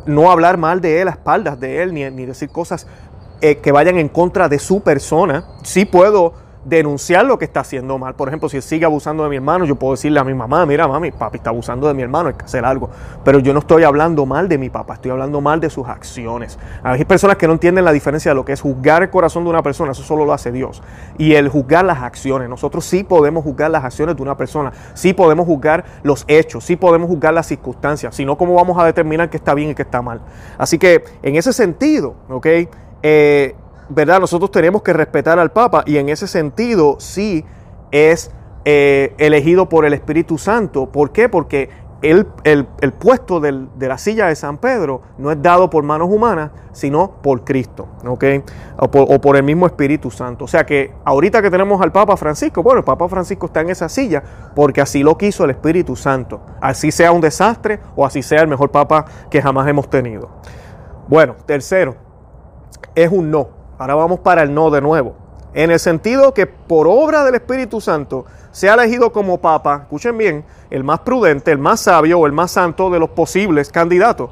no 0.06 0.30
hablar 0.32 0.58
mal 0.58 0.82
de 0.82 1.02
él 1.02 1.08
a 1.08 1.12
espaldas 1.12 1.60
de 1.60 1.82
él, 1.82 1.94
ni, 1.94 2.10
ni 2.12 2.26
decir 2.26 2.50
cosas 2.50 2.86
eh, 3.42 3.58
que 3.58 3.72
vayan 3.72 3.98
en 3.98 4.08
contra 4.08 4.48
de 4.48 4.60
su 4.60 4.82
persona. 4.82 5.46
Sí 5.64 5.86
puedo 5.86 6.34
denunciar 6.66 7.26
lo 7.26 7.38
que 7.38 7.46
está 7.46 7.62
haciendo 7.62 7.98
mal. 7.98 8.16
Por 8.16 8.28
ejemplo, 8.28 8.50
si 8.50 8.60
sigue 8.62 8.86
abusando 8.86 9.24
de 9.24 9.30
mi 9.30 9.36
hermano, 9.38 9.66
yo 9.66 9.76
puedo 9.76 9.94
decirle 9.94 10.20
a 10.20 10.24
mi 10.24 10.34
mamá, 10.34 10.66
mira 10.66 10.88
mami, 10.88 11.12
papi 11.12 11.38
está 11.38 11.52
abusando 11.52 11.88
de 11.88 11.94
mi 11.94 12.02
hermano, 12.02 12.30
hay 12.30 12.36
que 12.36 12.44
hacer 12.44 12.66
algo. 12.66 12.90
Pero 13.24 13.40
yo 13.40 13.54
no 13.54 13.60
estoy 13.60 13.84
hablando 13.84 14.26
mal 14.26 14.50
de 14.50 14.58
mi 14.58 14.70
papá, 14.70 14.96
estoy 14.96 15.12
hablando 15.12 15.40
mal 15.42 15.60
de 15.60 15.70
sus 15.70 15.88
acciones. 15.88 16.58
Hay 16.84 17.06
personas 17.06 17.38
que 17.38 17.48
no 17.48 17.54
entienden 17.54 17.86
la 17.86 17.92
diferencia 17.92 18.32
de 18.32 18.36
lo 18.36 18.44
que 18.44 18.54
es 18.54 18.62
juzgar 18.62 19.04
el 19.04 19.10
corazón 19.10 19.44
de 19.44 19.52
una 19.52 19.62
persona, 19.62 19.92
eso 19.92 20.04
solo 20.04 20.26
lo 20.26 20.34
hace 20.34 20.52
Dios. 20.52 20.82
Y 21.20 21.36
el 21.36 21.50
juzgar 21.50 21.86
las 21.86 22.02
acciones, 22.02 22.50
nosotros 22.50 22.84
sí 22.84 23.04
podemos 23.04 23.44
juzgar 23.44 23.70
las 23.70 23.84
acciones 23.84 24.16
de 24.16 24.24
una 24.24 24.36
persona, 24.36 24.74
sí 24.96 25.14
podemos 25.14 25.46
juzgar 25.46 25.86
los 26.02 26.26
hechos, 26.28 26.64
sí 26.64 26.76
podemos 26.76 27.08
juzgar 27.08 27.34
las 27.34 27.46
circunstancias, 27.46 28.16
sino 28.16 28.38
cómo 28.38 28.56
vamos 28.56 28.78
a 28.80 28.86
determinar 28.86 29.30
qué 29.30 29.38
está 29.38 29.54
bien 29.54 29.70
y 29.70 29.76
qué 29.76 29.84
está 29.84 30.02
mal. 30.02 30.22
Así 30.58 30.80
que 30.80 31.04
en 31.22 31.36
ese 31.36 31.54
sentido, 31.54 32.16
¿ok? 32.30 32.48
Eh, 33.04 33.56
¿verdad? 33.90 34.20
Nosotros 34.20 34.52
tenemos 34.52 34.82
que 34.82 34.94
respetar 34.94 35.40
al 35.40 35.52
Papa 35.52 35.84
y 35.86 35.98
en 35.98 36.10
ese 36.10 36.28
sentido 36.28 36.98
sí 37.00 37.46
es 37.92 38.32
eh, 38.66 39.14
elegido 39.18 39.70
por 39.70 39.86
el 39.86 39.94
Espíritu 39.94 40.38
Santo. 40.38 40.92
¿Por 40.92 41.12
qué? 41.12 41.30
Porque 41.30 41.70
el, 42.02 42.28
el, 42.44 42.94
puesto 42.94 43.40
de 43.40 43.88
la 43.88 43.98
silla 43.98 44.28
de 44.28 44.36
San 44.36 44.58
Pedro 44.58 45.02
no 45.18 45.32
es 45.32 45.42
dado 45.42 45.70
por 45.70 45.84
manos 45.84 46.10
humanas, 46.12 46.52
sino 46.72 47.22
por 47.22 47.44
Cristo, 47.44 47.88
¿ok? 48.06 48.24
O 48.78 48.92
por, 48.92 49.08
o 49.10 49.22
por, 49.22 49.38
el 49.38 49.44
mismo 49.44 49.66
Espíritu 49.66 50.12
Santo. 50.12 50.46
O 50.46 50.48
sea 50.48 50.66
que 50.66 50.94
ahorita 51.04 51.42
que 51.42 51.50
tenemos 51.50 51.82
al 51.82 51.92
Papa 51.92 52.16
Francisco, 52.18 52.62
bueno, 52.62 52.80
el 52.80 52.86
Papa 52.86 53.08
Francisco 53.08 53.48
está 53.48 53.62
en 53.62 53.70
esa 53.70 53.90
silla 53.90 54.24
porque 54.56 54.82
así 54.82 55.04
lo 55.04 55.18
quiso 55.18 55.46
el 55.46 55.52
Espíritu 55.52 55.96
Santo. 55.96 56.42
Así 56.62 56.92
sea 56.92 57.12
un 57.12 57.22
desastre 57.22 57.80
o 57.96 58.06
así 58.06 58.22
sea 58.22 58.42
el 58.42 58.48
mejor 58.48 58.72
Papa 58.72 59.06
que 59.32 59.42
jamás 59.42 59.68
hemos 59.68 59.90
tenido. 59.90 60.30
Bueno, 61.08 61.36
tercero, 61.46 61.96
es 62.94 63.12
un 63.12 63.32
no. 63.32 63.65
Ahora 63.78 63.96
vamos 63.96 64.22
para 64.22 64.44
el 64.44 64.54
no 64.54 64.70
de 64.70 64.82
nuevo. 64.82 65.16
En 65.54 65.72
el 65.72 65.80
sentido 65.80 66.34
que 66.34 66.48
por 66.48 66.88
obra 66.88 67.24
del 67.24 67.36
Espíritu 67.36 67.82
Santo 67.82 68.26
se 68.52 68.70
ha 68.70 68.74
elegido 68.74 69.12
como 69.12 69.38
papa, 69.40 69.82
escuchen 69.84 70.18
bien, 70.18 70.46
el 70.70 70.84
más 70.84 71.00
prudente, 71.00 71.52
el 71.52 71.58
más 71.58 71.82
sabio 71.82 72.20
o 72.20 72.26
el 72.26 72.32
más 72.32 72.52
santo 72.52 72.90
de 72.90 73.00
los 73.00 73.10
posibles 73.10 73.70
candidatos. 73.72 74.30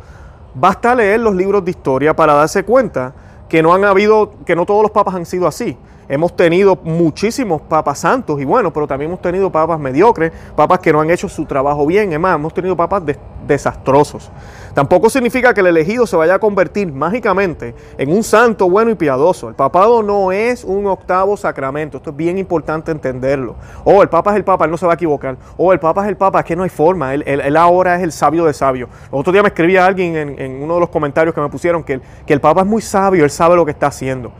Basta 0.54 0.96
leer 0.96 1.20
los 1.20 1.36
libros 1.36 1.64
de 1.66 1.72
historia 1.72 2.16
para 2.16 2.34
darse 2.34 2.64
cuenta 2.64 3.14
que 3.50 3.62
no 3.62 3.74
han 3.74 3.84
habido, 3.84 4.34
que 4.46 4.56
no 4.56 4.66
todos 4.66 4.82
los 4.82 4.92
papas 4.92 5.16
han 5.16 5.26
sido 5.26 5.48
así. 5.48 5.78
Hemos 6.10 6.36
tenido 6.36 6.78
muchísimos 6.84 7.62
papas 7.62 8.00
santos 8.00 8.40
y 8.42 8.46
bueno, 8.46 8.74
pero 8.74 8.88
también 8.88 9.10
hemos 9.10 9.22
tenido 9.22 9.52
papas 9.52 9.80
mediocres, 9.80 10.32
papas 10.56 10.80
que 10.80 10.92
no 10.92 11.00
han 11.00 11.10
hecho 11.10 11.30
su 11.30 11.46
trabajo 11.46 11.86
bien, 11.86 12.12
es 12.12 12.20
más, 12.20 12.36
hemos 12.36 12.54
tenido 12.54 12.76
papas 12.76 13.04
desastrosos. 13.48 14.30
Tampoco 14.74 15.10
significa 15.10 15.54
que 15.54 15.62
el 15.62 15.68
elegido 15.68 16.08
se 16.08 16.16
vaya 16.16 16.36
a 16.36 16.40
convertir 16.40 16.92
mágicamente 16.92 17.76
en 17.98 18.12
un 18.12 18.24
santo 18.24 18.70
bueno 18.70 18.92
y 18.92 18.96
piadoso. 18.96 19.48
El 19.48 19.56
papado 19.56 20.02
no 20.02 20.32
es 20.32 20.64
un 20.64 20.88
octavo 20.88 21.38
sacramento, 21.38 21.98
esto 21.98 22.10
es 22.10 22.16
bien 22.16 22.38
importante 22.38 22.92
entenderlo. 22.92 23.56
Oh, 23.84 24.02
el 24.02 24.10
papa 24.10 24.32
es 24.32 24.38
el 24.38 24.44
papa, 24.44 24.66
él 24.66 24.72
no 24.72 24.78
se 24.78 24.86
va 24.86 24.94
a 24.94 24.96
equivocar. 24.96 25.38
Oh, 25.58 25.72
el 25.72 25.80
papa 25.80 26.04
es 26.04 26.10
el 26.10 26.18
papa, 26.18 26.40
es 26.40 26.46
que 26.46 26.56
no 26.56 26.64
hay 26.64 26.70
forma, 26.70 27.14
él, 27.14 27.56
ahora 27.56 27.96
es 27.96 28.04
el 28.04 28.12
sabio 28.12 28.46
de 28.46 28.54
sabio. 28.54 28.90
El 29.12 29.20
otro 29.20 29.32
día 29.32 29.44
me 29.44 29.50
escribía 29.50 29.86
alguien 29.86 30.16
en, 30.16 30.64
uno 30.64 30.76
de 30.76 30.80
los 30.80 30.90
comentarios 30.90 31.36
que 31.36 31.42
me 31.42 31.50
pusieron 31.50 31.84
que 31.84 32.02
el 32.28 32.42
papa 32.42 32.62
es 32.62 32.68
muy 32.68 32.82
sabio, 32.82 33.24
él 33.24 33.30
sabe 33.30 33.56
lo 33.56 33.66
que 33.66 33.72
está 33.72 33.88
haciendo. 33.88 34.32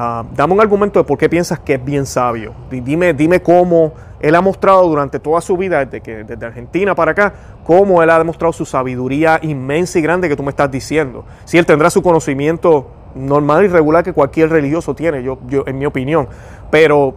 Ah, 0.00 0.24
dame 0.32 0.54
un 0.54 0.60
argumento 0.60 1.00
de 1.00 1.04
por 1.04 1.18
qué 1.18 1.28
piensas 1.28 1.58
que 1.58 1.74
es 1.74 1.84
bien 1.84 2.06
sabio. 2.06 2.54
Dime, 2.70 3.12
dime 3.14 3.42
cómo 3.42 3.94
él 4.20 4.32
ha 4.36 4.40
mostrado 4.40 4.86
durante 4.86 5.18
toda 5.18 5.40
su 5.40 5.56
vida, 5.56 5.84
desde, 5.84 6.00
que, 6.00 6.22
desde 6.22 6.46
Argentina 6.46 6.94
para 6.94 7.10
acá, 7.10 7.34
cómo 7.64 8.00
él 8.00 8.08
ha 8.08 8.16
demostrado 8.16 8.52
su 8.52 8.64
sabiduría 8.64 9.40
inmensa 9.42 9.98
y 9.98 10.02
grande 10.02 10.28
que 10.28 10.36
tú 10.36 10.44
me 10.44 10.50
estás 10.50 10.70
diciendo. 10.70 11.24
Si 11.44 11.58
él 11.58 11.66
tendrá 11.66 11.90
su 11.90 12.00
conocimiento 12.00 12.92
normal 13.16 13.64
y 13.64 13.68
regular 13.68 14.04
que 14.04 14.12
cualquier 14.12 14.50
religioso 14.50 14.94
tiene, 14.94 15.20
yo, 15.24 15.38
yo 15.48 15.64
en 15.66 15.76
mi 15.76 15.86
opinión. 15.86 16.28
Pero, 16.70 17.16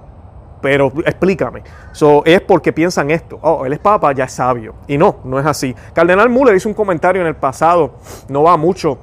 pero 0.59 0.91
explícame. 1.05 1.61
So, 1.91 2.23
es 2.25 2.41
porque 2.41 2.73
piensan 2.73 3.11
esto. 3.11 3.37
Oh, 3.43 3.63
él 3.63 3.73
es 3.73 3.79
papa, 3.79 4.11
ya 4.13 4.23
es 4.23 4.31
sabio. 4.31 4.73
Y 4.87 4.97
no, 4.97 5.17
no 5.23 5.39
es 5.39 5.45
así. 5.45 5.75
Cardenal 5.93 6.29
Muller 6.29 6.55
hizo 6.55 6.67
un 6.67 6.73
comentario 6.73 7.21
en 7.21 7.27
el 7.27 7.35
pasado, 7.35 7.91
no 8.27 8.41
va 8.41 8.57
mucho, 8.57 8.97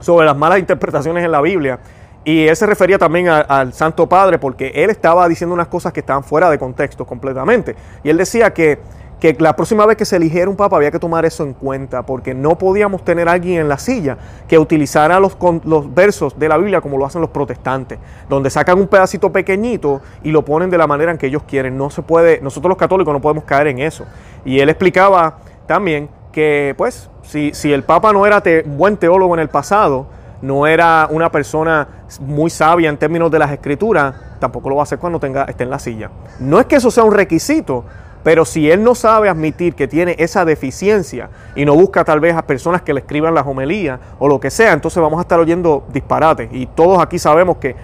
sobre 0.00 0.24
las 0.24 0.36
malas 0.36 0.58
interpretaciones 0.58 1.22
en 1.22 1.32
la 1.32 1.42
Biblia. 1.42 1.80
Y 2.24 2.48
él 2.48 2.56
se 2.56 2.64
refería 2.64 2.96
también 2.98 3.28
al 3.28 3.72
Santo 3.74 4.08
Padre 4.08 4.38
porque 4.38 4.72
él 4.74 4.88
estaba 4.88 5.28
diciendo 5.28 5.52
unas 5.52 5.68
cosas 5.68 5.92
que 5.92 6.00
estaban 6.00 6.24
fuera 6.24 6.48
de 6.48 6.58
contexto 6.58 7.04
completamente. 7.04 7.76
Y 8.02 8.08
él 8.08 8.16
decía 8.16 8.54
que, 8.54 8.78
que 9.20 9.36
la 9.38 9.54
próxima 9.54 9.84
vez 9.84 9.98
que 9.98 10.06
se 10.06 10.16
eligiera 10.16 10.48
un 10.48 10.56
papa 10.56 10.76
había 10.76 10.90
que 10.90 10.98
tomar 10.98 11.26
eso 11.26 11.44
en 11.44 11.52
cuenta 11.52 12.06
porque 12.06 12.32
no 12.32 12.56
podíamos 12.56 13.04
tener 13.04 13.28
a 13.28 13.32
alguien 13.32 13.60
en 13.60 13.68
la 13.68 13.76
silla 13.76 14.16
que 14.48 14.58
utilizara 14.58 15.20
los, 15.20 15.36
los 15.64 15.94
versos 15.94 16.38
de 16.38 16.48
la 16.48 16.56
Biblia 16.56 16.80
como 16.80 16.96
lo 16.96 17.04
hacen 17.04 17.20
los 17.20 17.28
protestantes, 17.28 17.98
donde 18.26 18.48
sacan 18.48 18.78
un 18.78 18.88
pedacito 18.88 19.30
pequeñito 19.30 20.00
y 20.22 20.30
lo 20.30 20.46
ponen 20.46 20.70
de 20.70 20.78
la 20.78 20.86
manera 20.86 21.12
en 21.12 21.18
que 21.18 21.26
ellos 21.26 21.42
quieren. 21.42 21.76
No 21.76 21.90
se 21.90 22.00
puede, 22.00 22.40
nosotros 22.40 22.70
los 22.70 22.78
católicos 22.78 23.12
no 23.12 23.20
podemos 23.20 23.44
caer 23.44 23.66
en 23.66 23.80
eso. 23.80 24.06
Y 24.46 24.60
él 24.60 24.70
explicaba 24.70 25.40
también 25.66 26.08
que 26.32 26.74
pues 26.78 27.10
si, 27.22 27.52
si 27.52 27.70
el 27.70 27.82
papa 27.82 28.14
no 28.14 28.24
era 28.24 28.42
un 28.64 28.78
buen 28.78 28.96
teólogo 28.96 29.34
en 29.34 29.40
el 29.40 29.48
pasado, 29.48 30.06
no 30.44 30.66
era 30.66 31.08
una 31.10 31.32
persona 31.32 31.88
muy 32.20 32.50
sabia 32.50 32.90
en 32.90 32.98
términos 32.98 33.30
de 33.30 33.38
las 33.38 33.50
escrituras, 33.50 34.14
tampoco 34.38 34.68
lo 34.68 34.76
va 34.76 34.82
a 34.82 34.84
hacer 34.84 34.98
cuando 34.98 35.18
tenga, 35.18 35.44
esté 35.44 35.64
en 35.64 35.70
la 35.70 35.78
silla. 35.78 36.10
No 36.38 36.60
es 36.60 36.66
que 36.66 36.76
eso 36.76 36.90
sea 36.90 37.02
un 37.02 37.12
requisito, 37.12 37.84
pero 38.22 38.44
si 38.44 38.70
él 38.70 38.84
no 38.84 38.94
sabe 38.94 39.30
admitir 39.30 39.74
que 39.74 39.88
tiene 39.88 40.16
esa 40.18 40.44
deficiencia 40.44 41.30
y 41.56 41.64
no 41.64 41.74
busca 41.74 42.04
tal 42.04 42.20
vez 42.20 42.36
a 42.36 42.42
personas 42.42 42.82
que 42.82 42.92
le 42.92 43.00
escriban 43.00 43.34
las 43.34 43.46
homilías 43.46 43.98
o 44.18 44.28
lo 44.28 44.38
que 44.38 44.50
sea, 44.50 44.74
entonces 44.74 45.02
vamos 45.02 45.18
a 45.18 45.22
estar 45.22 45.40
oyendo 45.40 45.86
disparates. 45.90 46.50
Y 46.52 46.66
todos 46.66 47.02
aquí 47.02 47.18
sabemos 47.18 47.56
que 47.56 47.74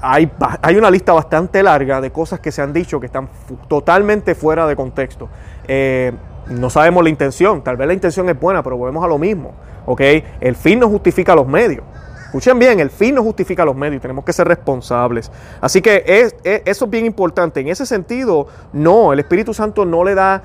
hay, 0.00 0.30
hay 0.62 0.76
una 0.76 0.92
lista 0.92 1.12
bastante 1.14 1.64
larga 1.64 2.00
de 2.00 2.12
cosas 2.12 2.38
que 2.38 2.52
se 2.52 2.62
han 2.62 2.72
dicho 2.72 3.00
que 3.00 3.06
están 3.06 3.28
totalmente 3.66 4.36
fuera 4.36 4.68
de 4.68 4.76
contexto. 4.76 5.28
Eh, 5.66 6.12
no 6.46 6.70
sabemos 6.70 7.02
la 7.02 7.08
intención, 7.08 7.62
tal 7.64 7.76
vez 7.76 7.88
la 7.88 7.94
intención 7.94 8.28
es 8.28 8.38
buena, 8.38 8.62
pero 8.62 8.76
volvemos 8.76 9.02
a 9.02 9.08
lo 9.08 9.18
mismo. 9.18 9.52
¿ok? 9.86 10.00
El 10.40 10.56
fin 10.56 10.80
no 10.80 10.88
justifica 10.88 11.34
los 11.34 11.46
medios. 11.46 11.84
Escuchen 12.34 12.58
bien, 12.58 12.80
el 12.80 12.90
fin 12.90 13.14
no 13.14 13.22
justifica 13.22 13.64
los 13.64 13.76
medios, 13.76 14.02
tenemos 14.02 14.24
que 14.24 14.32
ser 14.32 14.48
responsables. 14.48 15.30
Así 15.60 15.80
que 15.80 16.02
es, 16.04 16.34
eso 16.42 16.84
es 16.86 16.90
bien 16.90 17.06
importante. 17.06 17.60
En 17.60 17.68
ese 17.68 17.86
sentido, 17.86 18.48
no, 18.72 19.12
el 19.12 19.20
Espíritu 19.20 19.54
Santo 19.54 19.84
no 19.84 20.02
le 20.02 20.16
da 20.16 20.42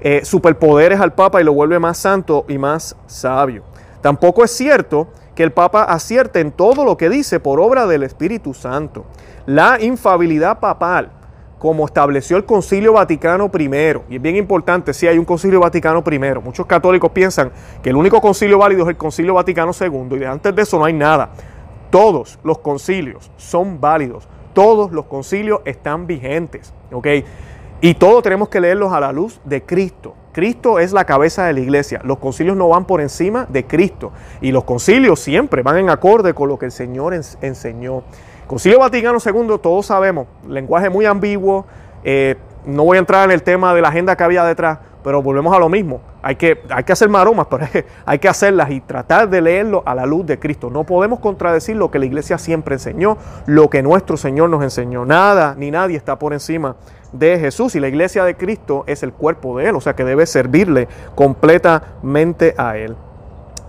eh, 0.00 0.22
superpoderes 0.24 0.98
al 0.98 1.12
Papa 1.12 1.40
y 1.40 1.44
lo 1.44 1.52
vuelve 1.52 1.78
más 1.78 1.96
santo 1.96 2.44
y 2.48 2.58
más 2.58 2.96
sabio. 3.06 3.62
Tampoco 4.00 4.42
es 4.42 4.50
cierto 4.50 5.12
que 5.36 5.44
el 5.44 5.52
Papa 5.52 5.84
acierte 5.84 6.40
en 6.40 6.50
todo 6.50 6.84
lo 6.84 6.96
que 6.96 7.08
dice 7.08 7.38
por 7.38 7.60
obra 7.60 7.86
del 7.86 8.02
Espíritu 8.02 8.52
Santo. 8.52 9.06
La 9.46 9.80
infabilidad 9.80 10.58
papal 10.58 11.12
como 11.58 11.86
estableció 11.86 12.36
el 12.36 12.44
Concilio 12.44 12.94
Vaticano 12.94 13.50
I. 13.58 13.70
Y 14.08 14.16
es 14.16 14.22
bien 14.22 14.36
importante, 14.36 14.94
si 14.94 15.06
hay 15.06 15.18
un 15.18 15.24
Concilio 15.24 15.60
Vaticano 15.60 16.02
I. 16.10 16.18
Muchos 16.42 16.66
católicos 16.66 17.10
piensan 17.10 17.50
que 17.82 17.90
el 17.90 17.96
único 17.96 18.20
concilio 18.20 18.58
válido 18.58 18.82
es 18.82 18.88
el 18.88 18.96
Concilio 18.96 19.34
Vaticano 19.34 19.72
II 19.78 20.18
y 20.20 20.24
antes 20.24 20.54
de 20.54 20.62
eso 20.62 20.78
no 20.78 20.84
hay 20.84 20.92
nada. 20.92 21.30
Todos 21.90 22.38
los 22.44 22.58
concilios 22.58 23.30
son 23.36 23.80
válidos, 23.80 24.28
todos 24.52 24.92
los 24.92 25.06
concilios 25.06 25.60
están 25.64 26.06
vigentes, 26.06 26.72
¿ok? 26.92 27.06
Y 27.80 27.94
todos 27.94 28.22
tenemos 28.22 28.48
que 28.48 28.60
leerlos 28.60 28.92
a 28.92 29.00
la 29.00 29.12
luz 29.12 29.40
de 29.44 29.62
Cristo. 29.62 30.14
Cristo 30.32 30.78
es 30.78 30.92
la 30.92 31.04
cabeza 31.04 31.46
de 31.46 31.52
la 31.52 31.60
iglesia. 31.60 32.00
Los 32.04 32.18
concilios 32.18 32.56
no 32.56 32.68
van 32.68 32.84
por 32.84 33.00
encima 33.00 33.46
de 33.48 33.66
Cristo. 33.66 34.12
Y 34.40 34.50
los 34.50 34.64
concilios 34.64 35.20
siempre 35.20 35.62
van 35.62 35.78
en 35.78 35.90
acorde 35.90 36.34
con 36.34 36.48
lo 36.48 36.58
que 36.58 36.66
el 36.66 36.72
Señor 36.72 37.14
enseñó. 37.14 38.02
Concilio 38.48 38.78
Vaticano 38.78 39.18
II, 39.22 39.58
todos 39.62 39.84
sabemos, 39.84 40.26
lenguaje 40.48 40.88
muy 40.88 41.04
ambiguo. 41.04 41.66
Eh, 42.02 42.34
no 42.64 42.82
voy 42.84 42.96
a 42.96 43.00
entrar 43.00 43.26
en 43.26 43.32
el 43.32 43.42
tema 43.42 43.74
de 43.74 43.82
la 43.82 43.88
agenda 43.88 44.16
que 44.16 44.24
había 44.24 44.42
detrás, 44.42 44.78
pero 45.04 45.22
volvemos 45.22 45.54
a 45.54 45.58
lo 45.58 45.68
mismo. 45.68 46.00
Hay 46.22 46.36
que, 46.36 46.62
hay 46.70 46.82
que 46.82 46.92
hacer 46.92 47.10
maromas, 47.10 47.46
pero 47.50 47.66
hay 48.06 48.18
que 48.18 48.26
hacerlas 48.26 48.70
y 48.70 48.80
tratar 48.80 49.28
de 49.28 49.42
leerlo 49.42 49.82
a 49.84 49.94
la 49.94 50.06
luz 50.06 50.24
de 50.24 50.38
Cristo. 50.38 50.70
No 50.70 50.84
podemos 50.84 51.20
contradecir 51.20 51.76
lo 51.76 51.90
que 51.90 51.98
la 51.98 52.06
iglesia 52.06 52.38
siempre 52.38 52.76
enseñó, 52.76 53.18
lo 53.44 53.68
que 53.68 53.82
nuestro 53.82 54.16
Señor 54.16 54.48
nos 54.48 54.62
enseñó. 54.62 55.04
Nada 55.04 55.54
ni 55.54 55.70
nadie 55.70 55.98
está 55.98 56.18
por 56.18 56.32
encima 56.32 56.76
de 57.12 57.38
Jesús 57.38 57.74
y 57.74 57.80
la 57.80 57.88
iglesia 57.88 58.24
de 58.24 58.34
Cristo 58.34 58.84
es 58.86 59.02
el 59.02 59.12
cuerpo 59.12 59.58
de 59.58 59.68
Él, 59.68 59.76
o 59.76 59.82
sea 59.82 59.94
que 59.94 60.04
debe 60.04 60.24
servirle 60.24 60.88
completamente 61.14 62.54
a 62.56 62.78
Él. 62.78 62.96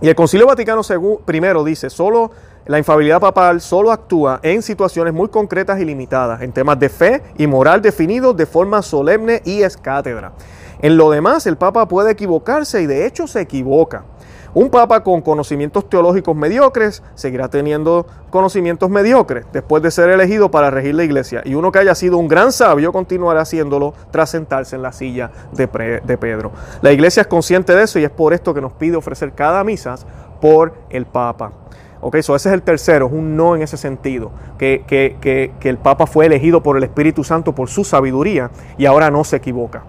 Y 0.02 0.08
el 0.08 0.14
Concilio 0.14 0.46
Vaticano 0.46 0.80
I 0.82 1.64
dice, 1.64 1.90
solo 1.90 2.30
la 2.66 2.78
infabilidad 2.78 3.20
papal 3.20 3.60
solo 3.60 3.92
actúa 3.92 4.40
en 4.42 4.62
situaciones 4.62 5.12
muy 5.12 5.28
concretas 5.28 5.78
y 5.78 5.84
limitadas, 5.84 6.40
en 6.40 6.52
temas 6.52 6.78
de 6.78 6.88
fe 6.88 7.22
y 7.36 7.46
moral 7.46 7.82
definidos 7.82 8.34
de 8.36 8.46
forma 8.46 8.80
solemne 8.80 9.42
y 9.44 9.62
escátedra. 9.62 10.32
En 10.80 10.96
lo 10.96 11.10
demás, 11.10 11.46
el 11.46 11.58
Papa 11.58 11.86
puede 11.86 12.12
equivocarse 12.12 12.80
y 12.80 12.86
de 12.86 13.06
hecho 13.06 13.26
se 13.26 13.42
equivoca. 13.42 14.04
Un 14.52 14.68
papa 14.68 15.04
con 15.04 15.20
conocimientos 15.20 15.88
teológicos 15.88 16.34
mediocres 16.34 17.04
seguirá 17.14 17.48
teniendo 17.48 18.06
conocimientos 18.30 18.90
mediocres 18.90 19.46
después 19.52 19.80
de 19.80 19.92
ser 19.92 20.10
elegido 20.10 20.50
para 20.50 20.70
regir 20.70 20.96
la 20.96 21.04
iglesia. 21.04 21.42
Y 21.44 21.54
uno 21.54 21.70
que 21.70 21.78
haya 21.78 21.94
sido 21.94 22.16
un 22.16 22.26
gran 22.26 22.50
sabio 22.50 22.92
continuará 22.92 23.42
haciéndolo 23.42 23.94
tras 24.10 24.30
sentarse 24.30 24.74
en 24.74 24.82
la 24.82 24.92
silla 24.92 25.30
de, 25.52 25.68
Pedro. 25.68 26.50
La 26.82 26.90
iglesia 26.90 27.20
es 27.20 27.26
consciente 27.28 27.76
de 27.76 27.84
eso 27.84 28.00
y 28.00 28.04
es 28.04 28.10
por 28.10 28.32
esto 28.32 28.52
que 28.52 28.60
nos 28.60 28.72
pide 28.72 28.96
ofrecer 28.96 29.32
cada 29.34 29.62
misa 29.62 29.94
por 30.40 30.74
el 30.90 31.06
papa. 31.06 31.52
Ok, 32.00 32.16
eso 32.16 32.34
ese 32.34 32.48
es 32.48 32.54
el 32.54 32.62
tercero, 32.62 33.06
es 33.06 33.12
un 33.12 33.36
no 33.36 33.54
en 33.54 33.62
ese 33.62 33.76
sentido, 33.76 34.32
que, 34.58 34.84
que, 34.86 35.18
que, 35.20 35.52
que 35.60 35.68
el 35.68 35.76
Papa 35.76 36.06
fue 36.06 36.24
elegido 36.24 36.62
por 36.62 36.78
el 36.78 36.82
Espíritu 36.82 37.24
Santo 37.24 37.54
por 37.54 37.68
su 37.68 37.84
sabiduría 37.84 38.50
y 38.78 38.86
ahora 38.86 39.10
no 39.10 39.22
se 39.22 39.36
equivoca. 39.36 39.84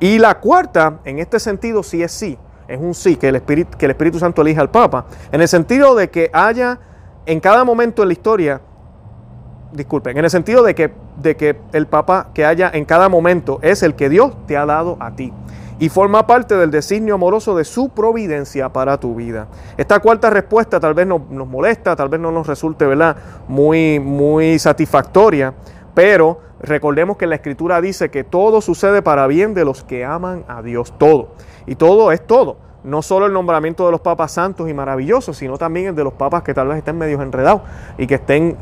Y 0.00 0.18
la 0.18 0.40
cuarta, 0.40 0.98
en 1.04 1.20
este 1.20 1.38
sentido, 1.38 1.84
sí 1.84 2.02
es 2.02 2.10
sí, 2.10 2.36
es 2.70 2.80
un 2.80 2.94
sí, 2.94 3.16
que 3.16 3.28
el 3.28 3.36
Espíritu, 3.36 3.76
que 3.76 3.86
el 3.86 3.90
Espíritu 3.90 4.18
Santo 4.18 4.42
elija 4.42 4.60
al 4.60 4.70
Papa, 4.70 5.06
en 5.32 5.40
el 5.40 5.48
sentido 5.48 5.94
de 5.94 6.08
que 6.08 6.30
haya 6.32 6.78
en 7.26 7.40
cada 7.40 7.64
momento 7.64 8.02
en 8.02 8.08
la 8.08 8.12
historia, 8.12 8.60
disculpen, 9.72 10.16
en 10.16 10.24
el 10.24 10.30
sentido 10.30 10.62
de 10.62 10.74
que, 10.74 10.92
de 11.16 11.36
que 11.36 11.56
el 11.72 11.86
Papa 11.86 12.28
que 12.32 12.44
haya 12.44 12.70
en 12.72 12.84
cada 12.84 13.08
momento 13.08 13.58
es 13.62 13.82
el 13.82 13.94
que 13.94 14.08
Dios 14.08 14.32
te 14.46 14.56
ha 14.56 14.66
dado 14.66 14.96
a 15.00 15.10
ti 15.12 15.32
y 15.80 15.88
forma 15.88 16.26
parte 16.26 16.56
del 16.56 16.70
designio 16.70 17.14
amoroso 17.14 17.56
de 17.56 17.64
su 17.64 17.88
providencia 17.88 18.68
para 18.68 19.00
tu 19.00 19.14
vida. 19.14 19.48
Esta 19.78 19.98
cuarta 19.98 20.28
respuesta 20.28 20.78
tal 20.78 20.92
vez 20.92 21.06
nos, 21.06 21.28
nos 21.30 21.48
molesta, 21.48 21.96
tal 21.96 22.10
vez 22.10 22.20
no 22.20 22.30
nos 22.30 22.46
resulte 22.46 22.86
¿verdad? 22.86 23.16
Muy, 23.48 23.98
muy 23.98 24.58
satisfactoria, 24.58 25.54
pero 25.94 26.40
recordemos 26.60 27.16
que 27.16 27.26
la 27.26 27.36
escritura 27.36 27.80
dice 27.80 28.10
que 28.10 28.24
todo 28.24 28.60
sucede 28.60 29.02
para 29.02 29.26
bien 29.26 29.54
de 29.54 29.64
los 29.64 29.84
que 29.84 30.04
aman 30.04 30.44
a 30.48 30.62
Dios, 30.62 30.92
todo. 30.98 31.28
Y 31.66 31.74
todo 31.74 32.12
es 32.12 32.26
todo 32.26 32.56
no 32.84 33.02
solo 33.02 33.26
el 33.26 33.32
nombramiento 33.32 33.84
de 33.84 33.92
los 33.92 34.00
papas 34.00 34.32
santos 34.32 34.68
y 34.68 34.74
maravillosos, 34.74 35.36
sino 35.36 35.58
también 35.58 35.88
el 35.88 35.94
de 35.94 36.04
los 36.04 36.14
papas 36.14 36.42
que 36.42 36.54
tal 36.54 36.68
vez 36.68 36.78
estén 36.78 36.96
medio 36.96 37.20
enredados 37.20 37.62
y 37.98 38.06
que 38.06 38.14
estén 38.16 38.56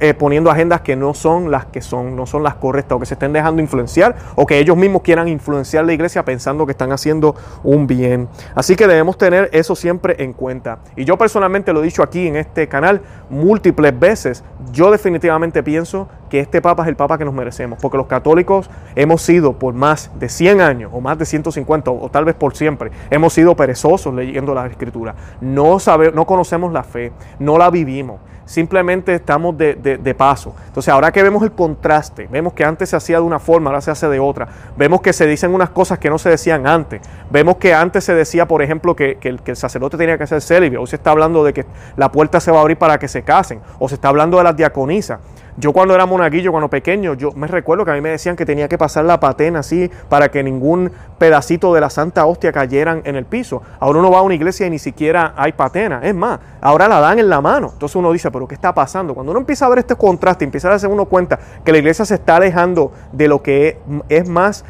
eh, 0.00 0.14
poniendo 0.14 0.50
agendas 0.50 0.82
que 0.82 0.94
no 0.94 1.14
son 1.14 1.50
las 1.50 1.66
que 1.66 1.80
son, 1.80 2.14
no 2.14 2.26
son 2.26 2.42
las 2.42 2.54
correctas, 2.54 2.96
o 2.96 3.00
que 3.00 3.06
se 3.06 3.14
estén 3.14 3.32
dejando 3.32 3.60
influenciar, 3.60 4.14
o 4.36 4.46
que 4.46 4.58
ellos 4.58 4.76
mismos 4.76 5.02
quieran 5.02 5.28
influenciar 5.28 5.84
la 5.84 5.92
iglesia 5.92 6.24
pensando 6.24 6.66
que 6.66 6.72
están 6.72 6.92
haciendo 6.92 7.34
un 7.62 7.86
bien. 7.86 8.28
Así 8.54 8.76
que 8.76 8.86
debemos 8.86 9.18
tener 9.18 9.48
eso 9.52 9.74
siempre 9.74 10.22
en 10.22 10.32
cuenta. 10.32 10.78
Y 10.96 11.04
yo 11.04 11.18
personalmente 11.18 11.72
lo 11.72 11.80
he 11.80 11.84
dicho 11.84 12.02
aquí 12.02 12.28
en 12.28 12.36
este 12.36 12.68
canal 12.68 13.02
múltiples 13.30 13.98
veces, 13.98 14.44
yo 14.72 14.90
definitivamente 14.90 15.62
pienso 15.62 16.08
que 16.28 16.40
este 16.40 16.60
papa 16.60 16.82
es 16.82 16.88
el 16.88 16.96
papa 16.96 17.18
que 17.18 17.24
nos 17.24 17.34
merecemos, 17.34 17.78
porque 17.80 17.96
los 17.96 18.06
católicos 18.06 18.70
hemos 18.94 19.22
sido 19.22 19.58
por 19.58 19.74
más 19.74 20.10
de 20.18 20.28
100 20.28 20.60
años, 20.60 20.90
o 20.92 21.00
más 21.00 21.18
de 21.18 21.26
150, 21.26 21.90
o, 21.90 22.08
tal 22.10 22.24
vez 22.24 22.34
por 22.34 22.56
siempre, 22.56 22.90
hemos 23.10 23.32
sido 23.32 23.54
perezosos 23.54 24.14
leyendo 24.14 24.54
la 24.54 24.66
escritura. 24.66 25.14
No, 25.40 25.78
sabe, 25.78 26.12
no 26.12 26.26
conocemos 26.26 26.72
la 26.72 26.82
fe, 26.82 27.12
no 27.38 27.58
la 27.58 27.70
vivimos 27.70 28.20
simplemente 28.46 29.14
estamos 29.14 29.56
de, 29.56 29.74
de, 29.74 30.14
paso. 30.14 30.54
Entonces, 30.66 30.92
ahora 30.92 31.12
que 31.12 31.22
vemos 31.22 31.42
el 31.42 31.52
contraste, 31.52 32.28
vemos 32.30 32.52
que 32.52 32.64
antes 32.64 32.90
se 32.90 32.96
hacía 32.96 33.16
de 33.16 33.22
una 33.22 33.38
forma, 33.38 33.70
ahora 33.70 33.80
se 33.80 33.90
hace 33.90 34.08
de 34.08 34.20
otra, 34.20 34.48
vemos 34.76 35.00
que 35.00 35.12
se 35.12 35.26
dicen 35.26 35.54
unas 35.54 35.70
cosas 35.70 35.98
que 35.98 36.10
no 36.10 36.18
se 36.18 36.30
decían 36.30 36.66
antes, 36.66 37.00
vemos 37.30 37.56
que 37.56 37.74
antes 37.74 38.04
se 38.04 38.14
decía, 38.14 38.46
por 38.46 38.62
ejemplo, 38.62 38.94
que, 38.94 39.16
que 39.16 39.28
el, 39.28 39.56
sacerdote 39.56 39.96
tenía 39.96 40.18
que 40.18 40.26
ser 40.26 40.40
célibe, 40.40 40.78
hoy 40.78 40.86
se 40.86 40.96
está 40.96 41.10
hablando 41.10 41.44
de 41.44 41.52
que 41.52 41.66
la 41.96 42.12
puerta 42.12 42.40
se 42.40 42.50
va 42.50 42.58
a 42.58 42.60
abrir 42.60 42.76
para 42.76 42.98
que 42.98 43.08
se 43.08 43.22
casen, 43.22 43.60
o 43.78 43.88
se 43.88 43.96
está 43.96 44.08
hablando 44.08 44.38
de 44.38 44.44
las 44.44 44.56
diaconisas. 44.56 45.20
Yo 45.56 45.72
cuando 45.72 45.94
era 45.94 46.04
monaguillo, 46.04 46.50
cuando 46.50 46.68
pequeño, 46.68 47.14
yo 47.14 47.30
me 47.32 47.46
recuerdo 47.46 47.84
que 47.84 47.92
a 47.92 47.94
mí 47.94 48.00
me 48.00 48.10
decían 48.10 48.34
que 48.34 48.44
tenía 48.44 48.66
que 48.68 48.76
pasar 48.76 49.04
la 49.04 49.20
patena 49.20 49.60
así 49.60 49.88
para 50.08 50.28
que 50.28 50.42
ningún 50.42 50.90
pedacito 51.18 51.72
de 51.72 51.80
la 51.80 51.90
Santa 51.90 52.26
Hostia 52.26 52.50
cayeran 52.50 53.02
en 53.04 53.14
el 53.14 53.24
piso. 53.24 53.62
Ahora 53.78 54.00
uno 54.00 54.10
va 54.10 54.18
a 54.18 54.22
una 54.22 54.34
iglesia 54.34 54.66
y 54.66 54.70
ni 54.70 54.80
siquiera 54.80 55.32
hay 55.36 55.52
patena. 55.52 56.00
Es 56.02 56.14
más, 56.14 56.40
ahora 56.60 56.88
la 56.88 56.98
dan 56.98 57.20
en 57.20 57.28
la 57.28 57.40
mano. 57.40 57.70
Entonces 57.72 57.94
uno 57.94 58.10
dice, 58.10 58.32
pero 58.32 58.48
¿qué 58.48 58.54
está 58.56 58.74
pasando? 58.74 59.14
Cuando 59.14 59.30
uno 59.30 59.40
empieza 59.40 59.66
a 59.66 59.68
ver 59.68 59.78
este 59.78 59.94
contraste, 59.94 60.44
empieza 60.44 60.66
a 60.66 60.72
darse 60.72 60.88
uno 60.88 61.04
cuenta 61.04 61.38
que 61.64 61.70
la 61.70 61.78
iglesia 61.78 62.04
se 62.04 62.14
está 62.14 62.36
alejando 62.36 62.90
de 63.12 63.28
lo 63.28 63.40
que 63.40 63.78
es 64.08 64.28
más 64.28 64.64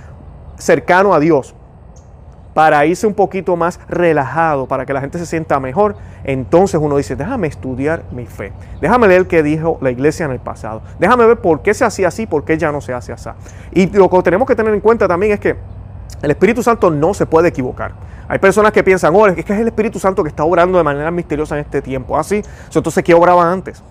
cercano 0.58 1.14
a 1.14 1.20
Dios, 1.20 1.54
para 2.54 2.86
irse 2.86 3.06
un 3.06 3.14
poquito 3.14 3.56
más 3.56 3.80
relajado, 3.88 4.66
para 4.66 4.86
que 4.86 4.92
la 4.92 5.00
gente 5.00 5.18
se 5.18 5.26
sienta 5.26 5.60
mejor, 5.60 5.96
entonces 6.22 6.80
uno 6.80 6.96
dice, 6.96 7.16
déjame 7.16 7.48
estudiar 7.48 8.04
mi 8.12 8.26
fe, 8.26 8.52
déjame 8.80 9.08
leer 9.08 9.26
qué 9.26 9.42
dijo 9.42 9.78
la 9.82 9.90
iglesia 9.90 10.24
en 10.24 10.32
el 10.32 10.38
pasado, 10.38 10.80
déjame 10.98 11.26
ver 11.26 11.38
por 11.38 11.62
qué 11.62 11.74
se 11.74 11.84
hacía 11.84 12.08
así, 12.08 12.26
por 12.26 12.44
qué 12.44 12.56
ya 12.56 12.72
no 12.72 12.80
se 12.80 12.94
hace 12.94 13.12
así. 13.12 13.28
Y 13.72 13.86
lo 13.88 14.08
que 14.08 14.22
tenemos 14.22 14.46
que 14.46 14.54
tener 14.54 14.72
en 14.72 14.80
cuenta 14.80 15.08
también 15.08 15.32
es 15.32 15.40
que 15.40 15.56
el 16.22 16.30
Espíritu 16.30 16.62
Santo 16.62 16.90
no 16.90 17.12
se 17.12 17.26
puede 17.26 17.48
equivocar. 17.48 17.92
Hay 18.28 18.38
personas 18.38 18.72
que 18.72 18.82
piensan, 18.82 19.14
oh, 19.14 19.26
es 19.26 19.44
que 19.44 19.52
es 19.52 19.60
el 19.60 19.66
Espíritu 19.66 19.98
Santo 19.98 20.22
que 20.22 20.30
está 20.30 20.44
obrando 20.44 20.78
de 20.78 20.84
manera 20.84 21.10
misteriosa 21.10 21.56
en 21.56 21.62
este 21.62 21.82
tiempo. 21.82 22.16
Así, 22.16 22.42
ah, 22.44 22.70
entonces, 22.74 23.04
¿qué 23.04 23.12
obraba 23.12 23.50
antes? 23.50 23.82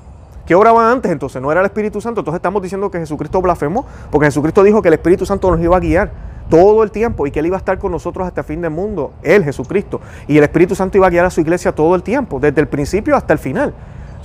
¿Qué 0.46 0.56
obraba 0.56 0.92
antes? 0.92 1.12
Entonces, 1.12 1.42
no 1.42 1.52
era 1.52 1.62
el 1.62 1.66
Espíritu 1.66 2.02
Santo. 2.02 2.22
Entonces, 2.22 2.40
estamos 2.40 2.62
diciendo 2.62 2.90
que 2.90 2.98
Jesucristo 2.98 3.42
blasfemó, 3.42 3.86
porque 4.10 4.26
Jesucristo 4.26 4.64
dijo 4.64 4.82
que 4.82 4.88
el 4.88 4.96
Espíritu 4.96 5.26
Santo 5.26 5.52
nos 5.52 5.60
iba 5.60 5.78
a 5.78 5.80
guiar 5.80 6.12
todo 6.50 6.84
el 6.84 6.92
tiempo 6.92 7.26
y 7.28 7.32
que 7.32 7.40
Él 7.40 7.48
iba 7.48 7.58
a 7.58 7.60
estar 7.60 7.78
con 7.80 7.92
nosotros 7.92 8.28
hasta 8.28 8.42
el 8.42 8.48
fin 8.48 8.62
del 8.62 8.72
mundo, 8.72 9.14
Él, 9.24 9.44
Jesucristo. 9.44 10.02
Y 10.28 10.38
el 10.38 10.44
Espíritu 10.44 10.76
Santo 10.76 10.98
iba 10.98 11.08
a 11.08 11.10
guiar 11.10 11.26
a 11.26 11.30
su 11.30 11.42
iglesia 11.42 11.74
todo 11.74 11.96
el 11.96 12.04
tiempo, 12.04 12.40
desde 12.40 12.62
el 12.62 12.68
principio 12.68 13.16
hasta 13.16 13.34
el 13.34 13.40
final. 13.40 13.74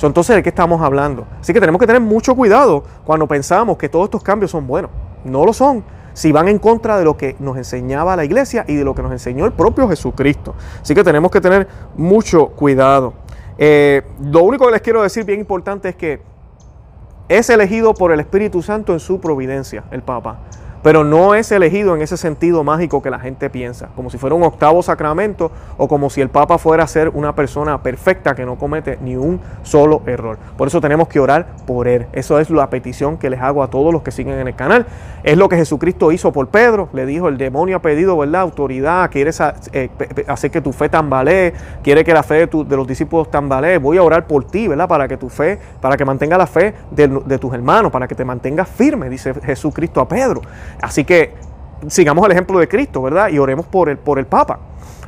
Entonces, 0.07 0.37
¿de 0.37 0.43
qué 0.43 0.51
estamos 0.51 0.81
hablando? 0.81 1.27
Así 1.41 1.53
que 1.53 1.59
tenemos 1.59 1.81
que 1.81 1.87
tener 1.87 2.01
mucho 2.01 2.37
cuidado 2.37 2.85
cuando 3.05 3.27
pensamos 3.27 3.77
que 3.77 3.89
todos 3.89 4.05
estos 4.05 4.23
cambios 4.23 4.51
son 4.51 4.67
buenos. 4.67 4.91
No 5.25 5.45
lo 5.45 5.53
son. 5.53 5.83
Si 6.13 6.31
van 6.31 6.49
en 6.49 6.59
contra 6.59 6.99
de 6.99 7.05
lo 7.05 7.17
que 7.17 7.37
nos 7.41 7.57
enseñaba 7.57 8.15
la 8.15 8.25
iglesia 8.25 8.65
y 8.69 8.77
de 8.77 8.85
lo 8.85 8.95
que 8.95 9.03
nos 9.03 9.13
enseñó 9.13 9.45
el 9.45 9.53
propio 9.53 9.89
Jesucristo. 9.89 10.55
Así 10.81 10.95
que 10.95 11.03
tenemos 11.03 11.31
que 11.31 11.41
tener 11.41 11.67
mucho 11.97 12.49
cuidado. 12.49 13.15
Eh, 13.57 14.03
lo 14.23 14.45
único 14.45 14.67
que 14.67 14.73
les 14.73 14.83
quiero 14.83 15.03
decir 15.03 15.25
bien 15.25 15.41
importante 15.41 15.89
es 15.89 15.97
que 15.97 16.21
es 17.29 17.51
elegido 17.51 17.93
por 17.93 18.13
el 18.13 18.21
Espíritu 18.21 18.63
Santo 18.63 18.93
en 18.93 19.01
su 19.01 19.21
providencia, 19.21 19.85
el 19.91 20.03
Papa 20.03 20.41
pero 20.83 21.05
no 21.05 21.35
es 21.35 21.51
elegido 21.53 21.95
en 21.95 22.03
ese 22.03 22.17
sentido 22.17 22.65
mágico 22.65 23.03
que 23.03 23.11
la 23.11 23.19
gente 23.19 23.51
piensa, 23.51 23.89
como 23.97 24.11
si 24.11 24.19
fuera 24.19 24.35
un 24.35 24.43
octavo 24.43 24.83
sacramento 24.83 25.51
o 25.77 25.89
como 25.89 26.11
si 26.11 26.21
el 26.21 26.29
Papa 26.29 26.59
fuera 26.59 26.85
a 26.85 26.87
ser 26.87 27.09
una 27.11 27.35
persona 27.35 27.83
perfecta 27.83 28.35
que 28.35 28.45
no 28.45 28.57
comete 28.57 28.99
ni 29.03 29.17
un 29.17 29.41
solo 29.63 30.03
error. 30.07 30.39
Por 30.57 30.69
eso 30.69 30.81
tenemos 30.81 31.09
que 31.09 31.21
orar 31.21 31.47
por 31.67 31.89
él. 31.89 32.07
Eso 32.13 32.39
es 32.39 32.51
la 32.51 32.71
petición 32.71 33.19
que 33.19 33.31
les 33.31 33.41
hago 33.41 33.63
a 33.63 33.71
todos 33.71 33.93
los 33.93 34.03
que 34.03 34.11
siguen 34.11 34.39
en 34.39 34.49
el 34.49 34.55
canal. 34.55 34.87
Es 35.23 35.37
lo 35.37 35.49
que 35.49 35.57
Jesucristo 35.57 36.13
hizo 36.13 36.33
por 36.33 36.49
Pedro. 36.49 36.89
Le 36.93 37.07
dijo, 37.07 37.29
el 37.29 37.39
demonio 37.39 37.77
ha 37.77 37.83
pedido, 37.83 38.17
¿verdad? 38.17 38.43
Autoridad, 38.43 39.11
quieres 39.11 39.41
eh, 39.73 39.91
hacer 40.27 40.51
que 40.51 40.61
tu 40.61 40.73
fe 40.73 40.89
tambalee, 40.89 41.53
quiere 41.83 42.05
que 42.05 42.15
la 42.15 42.23
fe 42.23 42.47
de, 42.47 42.77
los 42.77 42.87
discípulos 42.87 43.31
tambalee. 43.31 43.79
Voy 43.79 43.99
a 43.99 44.03
orar 44.03 44.27
por 44.27 44.45
ti, 44.45 44.69
¿verdad? 44.69 44.89
Para 44.89 45.09
que 45.09 45.17
tu 45.17 45.29
fe, 45.29 45.59
para 45.81 45.97
que 45.97 46.05
mantenga 46.05 46.39
la 46.39 46.47
fe 46.47 46.75
de, 46.91 47.09
de 47.09 47.39
tus 47.39 47.53
hermanos, 47.53 47.91
para 47.91 48.07
que 48.07 48.15
te 48.15 48.25
mantengas 48.25 48.69
firme, 48.69 49.09
dice 49.11 49.35
Jesucristo 49.35 50.01
a 50.01 50.09
Pedro. 50.09 50.43
Así 50.81 51.05
que 51.05 51.35
sigamos 51.89 52.25
el 52.27 52.33
ejemplo 52.33 52.59
de 52.59 52.69
Cristo, 52.69 53.03
¿verdad? 53.03 53.29
Y 53.29 53.39
oremos 53.39 53.67
por 53.67 53.89
el, 53.89 53.99
por 53.99 54.19
el 54.19 54.27
Papa. 54.27 54.59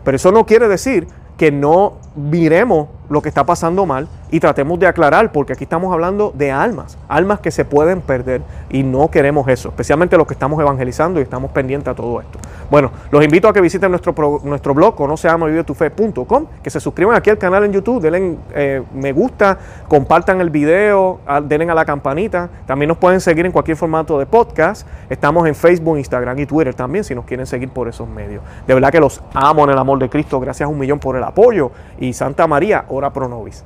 Pero 0.04 0.16
eso 0.16 0.32
no 0.32 0.46
quiere 0.46 0.68
decir 0.68 1.06
que 1.36 1.50
no 1.50 1.94
miremos 2.14 2.88
lo 3.08 3.22
que 3.22 3.28
está 3.28 3.44
pasando 3.44 3.86
mal 3.86 4.08
y 4.30 4.40
tratemos 4.40 4.78
de 4.78 4.86
aclarar, 4.86 5.32
porque 5.32 5.52
aquí 5.52 5.64
estamos 5.64 5.92
hablando 5.92 6.32
de 6.34 6.50
almas, 6.50 6.98
almas 7.08 7.40
que 7.40 7.50
se 7.50 7.64
pueden 7.64 8.00
perder 8.00 8.42
y 8.70 8.82
no 8.82 9.10
queremos 9.10 9.48
eso, 9.48 9.68
especialmente 9.68 10.16
los 10.16 10.26
que 10.26 10.34
estamos 10.34 10.60
evangelizando 10.60 11.20
y 11.20 11.22
estamos 11.22 11.50
pendientes 11.50 11.88
a 11.88 11.94
todo 11.94 12.20
esto. 12.20 12.38
Bueno, 12.70 12.92
los 13.10 13.24
invito 13.24 13.48
a 13.48 13.52
que 13.52 13.60
visiten 13.60 13.90
nuestro, 13.90 14.40
nuestro 14.44 14.74
blog, 14.74 14.94
conoceamavivetufe.com, 14.94 16.46
que 16.62 16.70
se 16.70 16.80
suscriban 16.80 17.16
aquí 17.16 17.30
al 17.30 17.38
canal 17.38 17.64
en 17.64 17.72
YouTube, 17.72 18.00
denle 18.00 18.36
eh, 18.54 18.82
me 18.94 19.12
gusta, 19.12 19.58
compartan 19.88 20.40
el 20.40 20.50
video, 20.50 21.20
denle 21.44 21.70
a 21.70 21.74
la 21.74 21.84
campanita, 21.84 22.48
también 22.66 22.88
nos 22.88 22.98
pueden 22.98 23.20
seguir 23.20 23.46
en 23.46 23.52
cualquier 23.52 23.76
formato 23.76 24.18
de 24.18 24.26
podcast, 24.26 24.86
estamos 25.08 25.46
en 25.46 25.54
Facebook, 25.54 25.98
Instagram 25.98 26.38
y 26.38 26.46
Twitter 26.46 26.74
también, 26.74 27.04
si 27.04 27.14
nos 27.14 27.24
quieren 27.24 27.46
seguir 27.46 27.70
por 27.70 27.88
esos 27.88 28.08
medios. 28.08 28.42
De 28.66 28.74
verdad 28.74 28.90
que 28.90 29.00
los 29.00 29.20
amo 29.34 29.64
en 29.64 29.70
el 29.70 29.78
amor 29.78 29.98
de 29.98 30.08
Cristo, 30.08 30.38
gracias 30.38 30.68
un 30.68 30.78
millón 30.78 30.98
por 30.98 31.16
el 31.16 31.24
apoyo 31.24 31.72
y 31.98 32.12
Santa 32.12 32.46
María, 32.46 32.84
ora 32.88 33.12
pro 33.12 33.28
nobis. 33.28 33.64